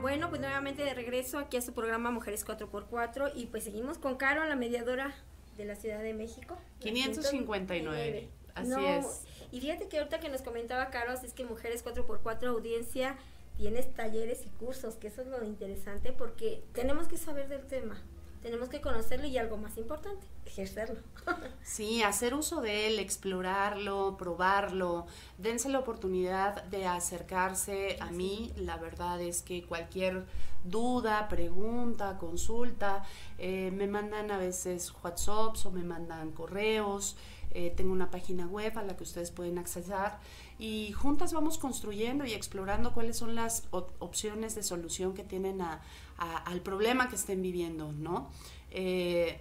Bueno, 0.00 0.28
pues 0.28 0.40
nuevamente 0.40 0.84
de 0.84 0.92
regreso 0.92 1.38
aquí 1.38 1.56
a 1.56 1.62
su 1.62 1.72
programa 1.72 2.10
Mujeres 2.10 2.44
4x4 2.44 3.32
y 3.36 3.46
pues 3.46 3.62
seguimos 3.62 3.98
con 3.98 4.16
Caro, 4.16 4.44
la 4.44 4.56
mediadora 4.56 5.14
de 5.56 5.64
la 5.64 5.76
Ciudad 5.76 6.02
de 6.02 6.14
México. 6.14 6.56
559, 6.80 8.28
así 8.54 8.68
No, 8.68 8.78
es. 8.78 9.22
Y 9.50 9.60
fíjate 9.60 9.88
que 9.88 9.98
ahorita 9.98 10.20
que 10.20 10.28
nos 10.28 10.42
comentaba 10.42 10.90
Caro, 10.90 11.12
así 11.12 11.26
es 11.26 11.32
que 11.32 11.44
Mujeres 11.44 11.84
4x4 11.84 12.46
audiencia 12.48 13.16
tienes 13.56 13.92
talleres 13.94 14.44
y 14.46 14.50
cursos, 14.50 14.96
que 14.96 15.08
eso 15.08 15.22
es 15.22 15.28
lo 15.28 15.44
interesante 15.44 16.12
porque 16.12 16.62
tenemos 16.72 17.08
que 17.08 17.16
saber 17.16 17.48
del 17.48 17.66
tema, 17.66 18.02
tenemos 18.44 18.68
que 18.68 18.82
conocerlo 18.82 19.26
y 19.26 19.38
algo 19.38 19.56
más 19.56 19.78
importante, 19.78 20.26
ejercerlo. 20.44 21.00
Sí, 21.62 22.02
hacer 22.02 22.34
uso 22.34 22.60
de 22.60 22.88
él, 22.88 22.98
explorarlo, 22.98 24.18
probarlo. 24.18 25.06
Dense 25.38 25.70
la 25.70 25.78
oportunidad 25.78 26.62
de 26.64 26.86
acercarse 26.86 27.96
a 28.00 28.10
mí. 28.10 28.52
La 28.56 28.76
verdad 28.76 29.18
es 29.22 29.40
que 29.40 29.64
cualquier 29.64 30.26
duda, 30.62 31.26
pregunta, 31.28 32.18
consulta, 32.18 33.02
eh, 33.38 33.70
me 33.72 33.86
mandan 33.86 34.30
a 34.30 34.36
veces 34.36 34.92
WhatsApps 35.02 35.64
o 35.64 35.70
me 35.70 35.82
mandan 35.82 36.30
correos. 36.32 37.16
Eh, 37.52 37.72
tengo 37.76 37.92
una 37.92 38.10
página 38.10 38.46
web 38.46 38.76
a 38.78 38.82
la 38.82 38.96
que 38.96 39.02
ustedes 39.04 39.30
pueden 39.30 39.58
accesar 39.58 40.18
y 40.58 40.92
juntas 40.92 41.32
vamos 41.32 41.58
construyendo 41.58 42.24
y 42.24 42.32
explorando 42.32 42.92
cuáles 42.92 43.16
son 43.16 43.34
las 43.34 43.64
op- 43.70 43.92
opciones 44.00 44.54
de 44.54 44.62
solución 44.62 45.14
que 45.14 45.22
tienen 45.24 45.60
a- 45.60 45.80
a- 46.18 46.36
al 46.38 46.60
problema 46.60 47.08
que 47.08 47.16
estén 47.16 47.42
viviendo, 47.42 47.92
¿no? 47.92 48.30
Eh, 48.70 49.40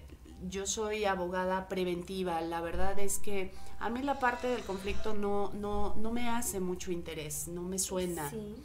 yo 0.50 0.66
soy 0.66 1.06
abogada 1.06 1.68
preventiva. 1.70 2.42
La 2.42 2.60
verdad 2.62 3.00
es 3.00 3.18
que 3.18 3.52
a 3.80 3.90
mí 3.90 4.02
la 4.02 4.20
parte 4.20 4.48
del 4.48 4.62
conflicto 4.64 5.14
no, 5.14 5.52
no, 5.54 5.96
no 5.96 6.12
me 6.12 6.28
hace 6.30 6.60
mucho 6.60 6.92
interés, 6.92 7.48
no 7.48 7.62
me 7.62 7.80
suena. 7.80 8.30
Sí. 8.30 8.56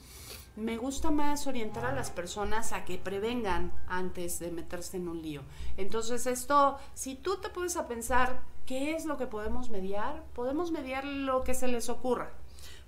Me 0.56 0.76
gusta 0.76 1.12
más 1.12 1.46
orientar 1.46 1.84
a 1.86 1.92
las 1.94 2.10
personas 2.10 2.72
a 2.72 2.84
que 2.84 2.98
prevengan 2.98 3.72
antes 3.86 4.40
de 4.40 4.50
meterse 4.50 4.96
en 4.96 5.06
un 5.08 5.22
lío. 5.22 5.42
Entonces 5.76 6.26
esto, 6.26 6.78
si 6.94 7.14
tú 7.14 7.36
te 7.36 7.48
puedes 7.48 7.76
a 7.76 7.86
pensar 7.86 8.40
qué 8.68 8.94
es 8.94 9.04
lo 9.06 9.16
que 9.16 9.26
podemos 9.26 9.70
mediar, 9.70 10.22
podemos 10.34 10.70
mediar 10.70 11.04
lo 11.04 11.42
que 11.42 11.54
se 11.54 11.66
les 11.68 11.88
ocurra. 11.88 12.30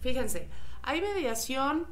Fíjense, 0.01 0.49
hay 0.83 1.01
mediación 1.01 1.87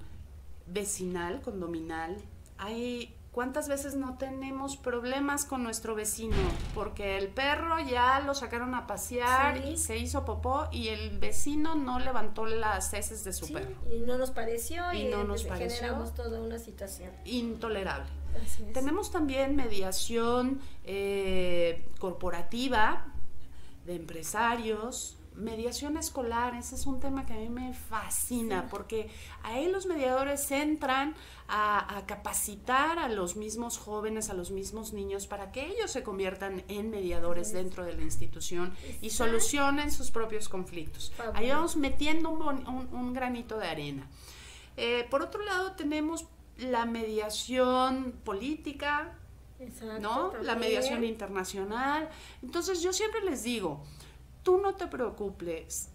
vecinal, 0.66 1.40
condominal, 1.40 2.16
hay 2.58 3.14
¿Cuántas 3.30 3.68
veces 3.68 3.94
no 3.94 4.18
tenemos 4.18 4.76
problemas 4.76 5.44
con 5.44 5.62
nuestro 5.62 5.94
vecino? 5.94 6.34
Porque 6.74 7.16
el 7.18 7.28
perro 7.28 7.78
ya 7.78 8.18
lo 8.18 8.34
sacaron 8.34 8.74
a 8.74 8.88
pasear 8.88 9.62
Sí. 9.62 9.68
y 9.68 9.76
se 9.76 9.96
hizo 9.96 10.24
popó 10.24 10.66
y 10.72 10.88
el 10.88 11.18
vecino 11.20 11.76
no 11.76 12.00
levantó 12.00 12.46
las 12.46 12.92
heces 12.94 13.22
de 13.22 13.32
su 13.32 13.46
Sí, 13.46 13.52
perro. 13.52 13.76
y 13.94 14.00
no 14.00 14.18
nos 14.18 14.32
pareció 14.32 14.92
Y 14.92 15.02
y, 15.02 15.04
no 15.10 15.22
nos 15.22 15.44
pareció. 15.44 15.76
generamos 15.76 16.14
toda 16.14 16.40
una 16.40 16.58
situación. 16.58 17.12
Intolerable. 17.26 18.10
Tenemos 18.74 19.12
también 19.12 19.54
mediación 19.54 20.60
eh, 20.84 21.86
corporativa 22.00 23.06
de 23.88 23.96
empresarios, 23.96 25.16
mediación 25.34 25.96
escolar, 25.96 26.54
ese 26.56 26.74
es 26.74 26.84
un 26.86 26.98
tema 26.98 27.24
que 27.24 27.32
a 27.32 27.36
mí 27.36 27.48
me 27.48 27.72
fascina 27.72 28.66
porque 28.70 29.08
ahí 29.44 29.70
los 29.70 29.86
mediadores 29.86 30.50
entran 30.50 31.14
a, 31.46 31.96
a 31.96 32.06
capacitar 32.06 32.98
a 32.98 33.08
los 33.08 33.36
mismos 33.36 33.78
jóvenes, 33.78 34.30
a 34.30 34.34
los 34.34 34.50
mismos 34.50 34.92
niños 34.92 35.26
para 35.28 35.52
que 35.52 35.64
ellos 35.66 35.92
se 35.92 36.02
conviertan 36.02 36.64
en 36.68 36.90
mediadores 36.90 37.52
dentro 37.52 37.84
de 37.84 37.94
la 37.94 38.02
institución 38.02 38.74
y 39.00 39.10
solucionen 39.10 39.92
sus 39.92 40.10
propios 40.10 40.48
conflictos. 40.48 41.12
Ahí 41.34 41.50
vamos 41.50 41.76
metiendo 41.76 42.30
un, 42.30 42.38
bon- 42.40 42.66
un- 42.68 42.88
un 42.92 43.12
granito 43.14 43.58
de 43.58 43.68
arena. 43.68 44.08
Eh, 44.76 45.06
por 45.08 45.22
otro 45.22 45.44
lado 45.44 45.72
tenemos 45.72 46.26
la 46.56 46.84
mediación 46.84 48.12
política, 48.24 49.16
Exacto, 49.60 50.00
¿no? 50.00 50.32
La 50.42 50.54
mediación 50.54 51.04
internacional. 51.04 52.08
Entonces 52.42 52.80
yo 52.82 52.92
siempre 52.92 53.22
les 53.22 53.42
digo, 53.42 53.82
tú 54.42 54.58
no 54.58 54.74
te 54.74 54.86
preocupes, 54.86 55.90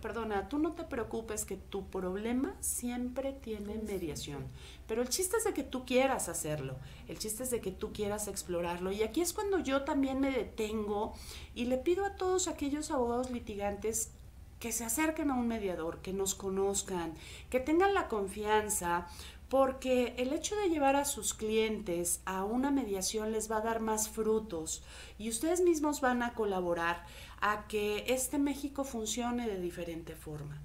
perdona, 0.00 0.48
tú 0.48 0.58
no 0.58 0.72
te 0.72 0.84
preocupes 0.84 1.44
que 1.44 1.56
tu 1.56 1.88
problema 1.88 2.54
siempre 2.60 3.32
tiene 3.32 3.78
mediación. 3.78 4.46
Pero 4.86 5.02
el 5.02 5.08
chiste 5.08 5.36
es 5.36 5.44
de 5.44 5.54
que 5.54 5.64
tú 5.64 5.84
quieras 5.84 6.28
hacerlo, 6.28 6.76
el 7.08 7.18
chiste 7.18 7.42
es 7.42 7.50
de 7.50 7.60
que 7.60 7.70
tú 7.70 7.92
quieras 7.92 8.28
explorarlo. 8.28 8.92
Y 8.92 9.02
aquí 9.02 9.20
es 9.20 9.32
cuando 9.32 9.58
yo 9.58 9.82
también 9.82 10.20
me 10.20 10.30
detengo 10.30 11.14
y 11.54 11.66
le 11.66 11.78
pido 11.78 12.04
a 12.04 12.16
todos 12.16 12.48
aquellos 12.48 12.90
abogados 12.90 13.30
litigantes 13.30 14.12
que 14.60 14.72
se 14.72 14.84
acerquen 14.84 15.30
a 15.30 15.34
un 15.34 15.46
mediador, 15.46 15.98
que 15.98 16.12
nos 16.12 16.34
conozcan, 16.34 17.14
que 17.48 17.60
tengan 17.60 17.94
la 17.94 18.08
confianza, 18.08 19.06
porque 19.48 20.14
el 20.18 20.32
hecho 20.32 20.56
de 20.56 20.68
llevar 20.68 20.96
a 20.96 21.04
sus 21.04 21.32
clientes 21.32 22.20
a 22.26 22.44
una 22.44 22.70
mediación 22.70 23.32
les 23.32 23.50
va 23.50 23.58
a 23.58 23.62
dar 23.62 23.80
más 23.80 24.08
frutos 24.08 24.82
y 25.18 25.30
ustedes 25.30 25.62
mismos 25.62 26.00
van 26.00 26.22
a 26.22 26.34
colaborar 26.34 27.04
a 27.40 27.66
que 27.66 28.04
este 28.08 28.38
México 28.38 28.84
funcione 28.84 29.48
de 29.48 29.60
diferente 29.60 30.14
forma. 30.14 30.60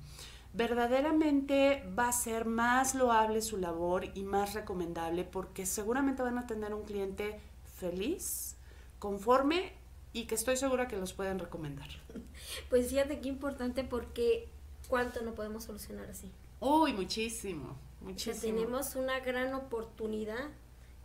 Verdaderamente 0.53 1.83
va 1.97 2.09
a 2.09 2.13
ser 2.13 2.45
más 2.45 2.93
loable 2.93 3.41
su 3.41 3.57
labor 3.57 4.05
y 4.13 4.23
más 4.23 4.53
recomendable 4.53 5.23
porque 5.23 5.65
seguramente 5.65 6.21
van 6.21 6.37
a 6.37 6.45
tener 6.45 6.73
un 6.73 6.83
cliente 6.83 7.39
feliz, 7.77 8.55
conforme 8.99 9.73
y 10.11 10.25
que 10.25 10.35
estoy 10.35 10.57
segura 10.57 10.87
que 10.87 10.97
los 10.97 11.13
pueden 11.13 11.39
recomendar. 11.39 11.89
Pues 12.69 12.89
fíjate 12.89 13.19
qué 13.19 13.29
importante 13.29 13.83
porque 13.83 14.49
cuánto 14.87 15.21
no 15.21 15.33
podemos 15.33 15.63
solucionar 15.63 16.09
así. 16.09 16.31
Uy, 16.59 16.93
muchísimo, 16.93 17.77
O 18.03 18.19
sea, 18.19 18.33
muchísimo. 18.33 18.55
tenemos 18.59 18.95
una 18.95 19.19
gran 19.21 19.53
oportunidad 19.53 20.49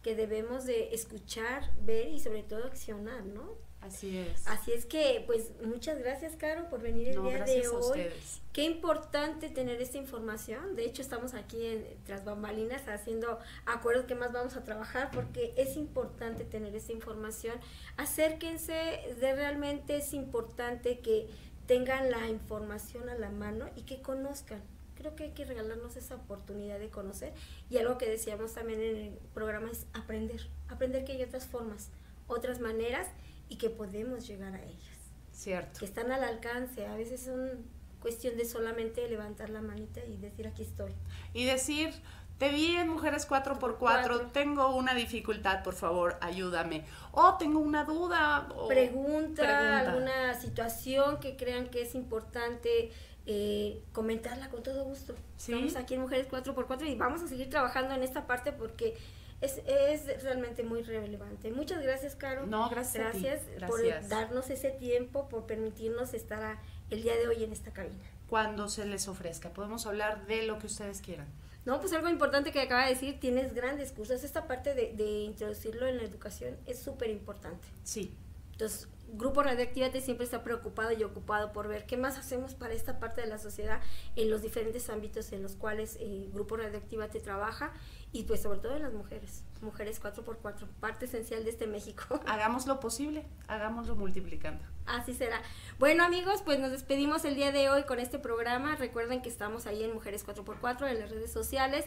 que 0.03 0.15
debemos 0.15 0.65
de 0.65 0.95
escuchar, 0.95 1.71
ver 1.85 2.09
y 2.09 2.21
sobre 2.21 2.43
todo 2.43 2.65
accionar, 2.65 3.25
¿no? 3.25 3.57
Así 3.81 4.19
es. 4.19 4.47
Así 4.49 4.73
es 4.73 4.87
que, 4.87 5.23
pues, 5.27 5.53
muchas 5.65 5.99
gracias, 6.01 6.35
Caro, 6.35 6.69
por 6.69 6.81
venir 6.81 7.09
el 7.11 7.15
No, 7.17 7.23
día 7.29 7.37
gracias 7.39 7.63
de 7.63 7.67
a 7.69 7.71
hoy. 7.73 7.81
ustedes. 7.81 8.41
Qué 8.53 8.63
importante 8.65 9.49
tener 9.51 9.81
esta 9.81 9.99
información. 9.99 10.75
De 10.75 10.85
hecho, 10.85 11.01
estamos 11.01 11.35
aquí 11.35 11.65
en 11.65 11.87
tras 12.05 12.25
bambalinas 12.25 12.89
haciendo 12.89 13.39
acuerdos 13.67 14.07
que 14.07 14.17
más 14.17 14.33
vamos 14.33 14.57
a 14.57 14.65
trabajar 14.65 15.11
porque 15.13 15.55
es 15.57 15.77
importante 15.77 16.45
tener 16.45 16.75
esta 16.75 16.93
información. 16.93 17.55
Acérquense, 17.97 18.73
de 19.21 19.35
realmente 19.37 19.97
es 19.99 20.13
importante 20.13 20.99
que 20.99 21.29
tengan 21.67 22.11
la 22.11 22.27
información 22.29 23.09
a 23.09 23.15
la 23.15 23.31
mano 23.31 23.67
y 23.77 23.83
que 23.83 24.03
conozcan. 24.03 24.61
Creo 24.99 25.15
que 25.15 25.25
hay 25.25 25.31
que 25.31 25.45
regalarnos 25.45 25.97
esa 25.97 26.17
oportunidad 26.17 26.81
de 26.81 26.91
conocer. 26.91 27.33
Y 27.71 27.79
algo 27.79 27.99
que 27.99 28.11
decíamos 28.11 28.53
también 28.55 28.83
en 28.83 28.97
el 28.97 29.13
programa 29.33 29.71
es 29.71 29.87
aprender. 29.95 30.49
Aprender 30.69 31.05
que 31.05 31.13
hay 31.13 31.23
otras 31.23 31.47
formas, 31.47 31.91
otras 32.27 32.59
maneras 32.61 33.07
y 33.49 33.57
que 33.59 33.71
podemos 33.71 34.27
llegar 34.27 34.55
a 34.57 34.63
ellas 34.65 34.99
Cierto. 35.33 35.79
que 35.79 35.85
están 35.85 36.11
al 36.11 36.25
alcance. 36.25 36.85
A 36.87 36.97
veces 36.97 37.21
son 37.23 37.65
cuestión 38.01 38.37
de 38.37 38.45
solamente 38.45 39.09
levantar 39.09 39.51
la 39.51 39.61
manita 39.63 40.05
y 40.05 40.17
decir 40.17 40.49
aquí 40.49 40.63
estoy. 40.65 40.93
Y 41.33 41.45
decir, 41.45 41.91
te 42.39 42.49
vi 42.51 42.77
en 42.77 42.89
Mujeres 42.89 43.29
4x4, 43.29 43.77
Cuatro. 43.79 44.21
tengo 44.33 44.75
una 44.75 44.95
dificultad, 44.95 45.63
por 45.63 45.75
favor, 45.75 46.17
ayúdame. 46.21 46.85
O 47.13 47.35
tengo 47.39 47.61
una 47.61 47.85
duda. 47.85 48.49
o 48.55 48.67
pregunta, 48.69 49.43
pregunta. 49.43 49.79
alguna 49.81 50.35
situación 50.41 51.19
que 51.21 51.37
crean 51.37 51.69
que 51.69 51.83
es 51.83 51.95
importante 51.95 52.91
eh, 53.31 53.83
comentarla 53.93 54.49
con 54.49 54.63
todo 54.63 54.85
gusto. 54.85 55.15
Sí. 55.37 55.53
Estamos 55.53 55.77
aquí 55.77 55.95
en 55.95 56.01
Mujeres 56.01 56.29
4x4 56.29 56.89
y 56.89 56.95
vamos 56.97 57.23
a 57.23 57.29
seguir 57.29 57.51
trabajando 57.51 57.95
en 57.95 58.03
esta 58.03 58.27
parte 58.27 58.53
porque 58.53 58.97
es, 59.43 59.61
es 59.67 60.23
realmente 60.23 60.65
muy 60.65 60.83
relevante. 60.83 61.53
Muchas 61.53 61.83
gracias, 61.83 62.17
Caro. 62.17 62.47
No, 62.47 62.69
gracias 62.71 63.07
a 63.07 63.13
ti. 63.13 63.21
Gracias, 63.23 63.47
por 63.71 63.85
Gracias. 63.85 64.09
darnos 64.09 64.49
ese 64.51 64.71
tiempo, 64.71 65.29
por 65.29 65.47
permitirnos 65.47 66.15
estar 66.15 66.43
a- 66.43 66.63
el 66.91 67.03
día 67.03 67.17
de 67.17 67.29
hoy 67.29 67.45
en 67.45 67.53
esta 67.53 67.71
cabina. 67.71 68.03
Cuando 68.31 68.69
se 68.69 68.87
les 68.87 69.07
ofrezca, 69.09 69.51
podemos 69.51 69.87
hablar 69.87 70.27
de 70.27 70.43
lo 70.45 70.59
que 70.59 70.67
ustedes 70.67 71.01
quieran. 71.03 71.27
No, 71.67 71.81
pues 71.81 71.93
algo 71.93 72.09
importante 72.09 72.51
que 72.51 72.61
acaba 72.63 72.85
de 72.87 72.95
decir, 72.95 73.21
tienes 73.21 73.53
grandes 73.55 73.93
cursos. 73.93 74.25
Esta 74.25 74.47
parte 74.47 74.75
de, 74.75 74.95
de 74.95 75.05
introducirlo 75.21 75.87
en 75.87 75.99
la 75.99 76.05
educación 76.05 76.57
es 76.67 76.79
súper 76.79 77.11
importante. 77.11 77.69
Sí. 77.85 78.15
Entonces, 78.53 78.89
Grupo 79.13 79.43
Radioactivate 79.43 80.01
siempre 80.01 80.25
está 80.25 80.43
preocupado 80.45 80.93
y 80.93 81.03
ocupado 81.03 81.53
por 81.53 81.67
ver 81.67 81.87
qué 81.87 81.97
más 81.97 82.19
hacemos 82.19 82.55
para 82.55 82.75
esta 82.75 83.01
parte 83.01 83.23
de 83.23 83.27
la 83.27 83.39
sociedad 83.39 83.81
en 84.17 84.31
los 84.31 84.43
diferentes 84.43 84.91
ámbitos 84.91 85.33
en 85.33 85.43
los 85.43 85.55
cuales 85.57 85.97
eh, 86.01 86.29
Grupo 86.33 86.57
Radioactivate 86.57 87.21
trabaja 87.21 87.73
y 88.13 88.25
pues 88.25 88.43
sobre 88.43 88.59
todo 88.59 88.77
en 88.77 88.83
las 88.83 88.93
mujeres, 88.93 89.45
mujeres 89.63 90.03
4x4, 90.03 90.67
parte 90.81 91.07
esencial 91.07 91.45
de 91.45 91.51
este 91.51 91.67
México. 91.67 92.21
Hagamos 92.27 92.67
lo 92.67 92.81
posible, 92.81 93.27
hagámoslo 93.47 93.97
multiplicando. 93.97 94.65
Así 94.87 95.15
será. 95.15 95.41
Bueno 95.79 96.05
amigos, 96.05 96.43
pues 96.43 96.59
nos 96.59 96.71
despedimos 96.71 97.25
el 97.25 97.35
día 97.35 97.53
de 97.53 97.69
hoy 97.69 97.83
con 97.85 98.01
este 98.01 98.19
programa. 98.19 98.77
Recuerden 98.77 99.21
que 99.21 99.29
estamos 99.29 99.67
ahí 99.67 99.85
en 99.85 99.93
Mujeres 99.93 100.27
4x4 100.27 100.89
en 100.91 101.01
las 101.01 101.11
redes 101.11 101.33
sociales. 101.33 101.85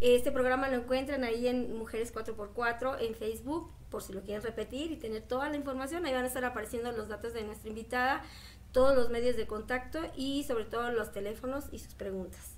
Este 0.00 0.32
programa 0.32 0.68
lo 0.68 0.76
encuentran 0.76 1.24
ahí 1.24 1.46
en 1.46 1.76
Mujeres 1.76 2.14
4x4 2.14 2.96
en 3.00 3.14
Facebook, 3.14 3.72
por 3.88 4.02
si 4.02 4.12
lo 4.12 4.22
quieren 4.22 4.42
repetir 4.42 4.92
y 4.92 4.96
tener 4.96 5.22
toda 5.22 5.48
la 5.48 5.56
información. 5.56 6.04
Ahí 6.04 6.12
van 6.12 6.24
a 6.24 6.26
estar 6.26 6.44
apareciendo 6.44 6.92
los 6.92 7.08
datos 7.08 7.32
de 7.32 7.44
nuestra 7.44 7.68
invitada, 7.68 8.22
todos 8.72 8.96
los 8.96 9.10
medios 9.10 9.36
de 9.36 9.46
contacto 9.46 10.00
y 10.16 10.44
sobre 10.44 10.64
todo 10.64 10.90
los 10.90 11.12
teléfonos 11.12 11.66
y 11.72 11.78
sus 11.78 11.94
preguntas. 11.94 12.56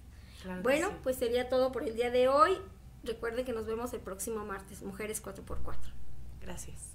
bueno, 0.63 0.91
pues 1.03 1.17
sería 1.17 1.49
todo 1.49 1.71
por 1.71 1.85
el 1.85 1.95
día 1.95 2.11
de 2.11 2.29
hoy. 2.29 2.59
Recuerden 3.05 3.45
que 3.45 3.53
nos 3.53 3.67
vemos 3.67 3.93
el 3.93 4.01
próximo 4.01 4.45
martes, 4.45 4.83
Mujeres 4.83 5.23
4x4. 5.23 5.77
Gracias. 6.41 6.94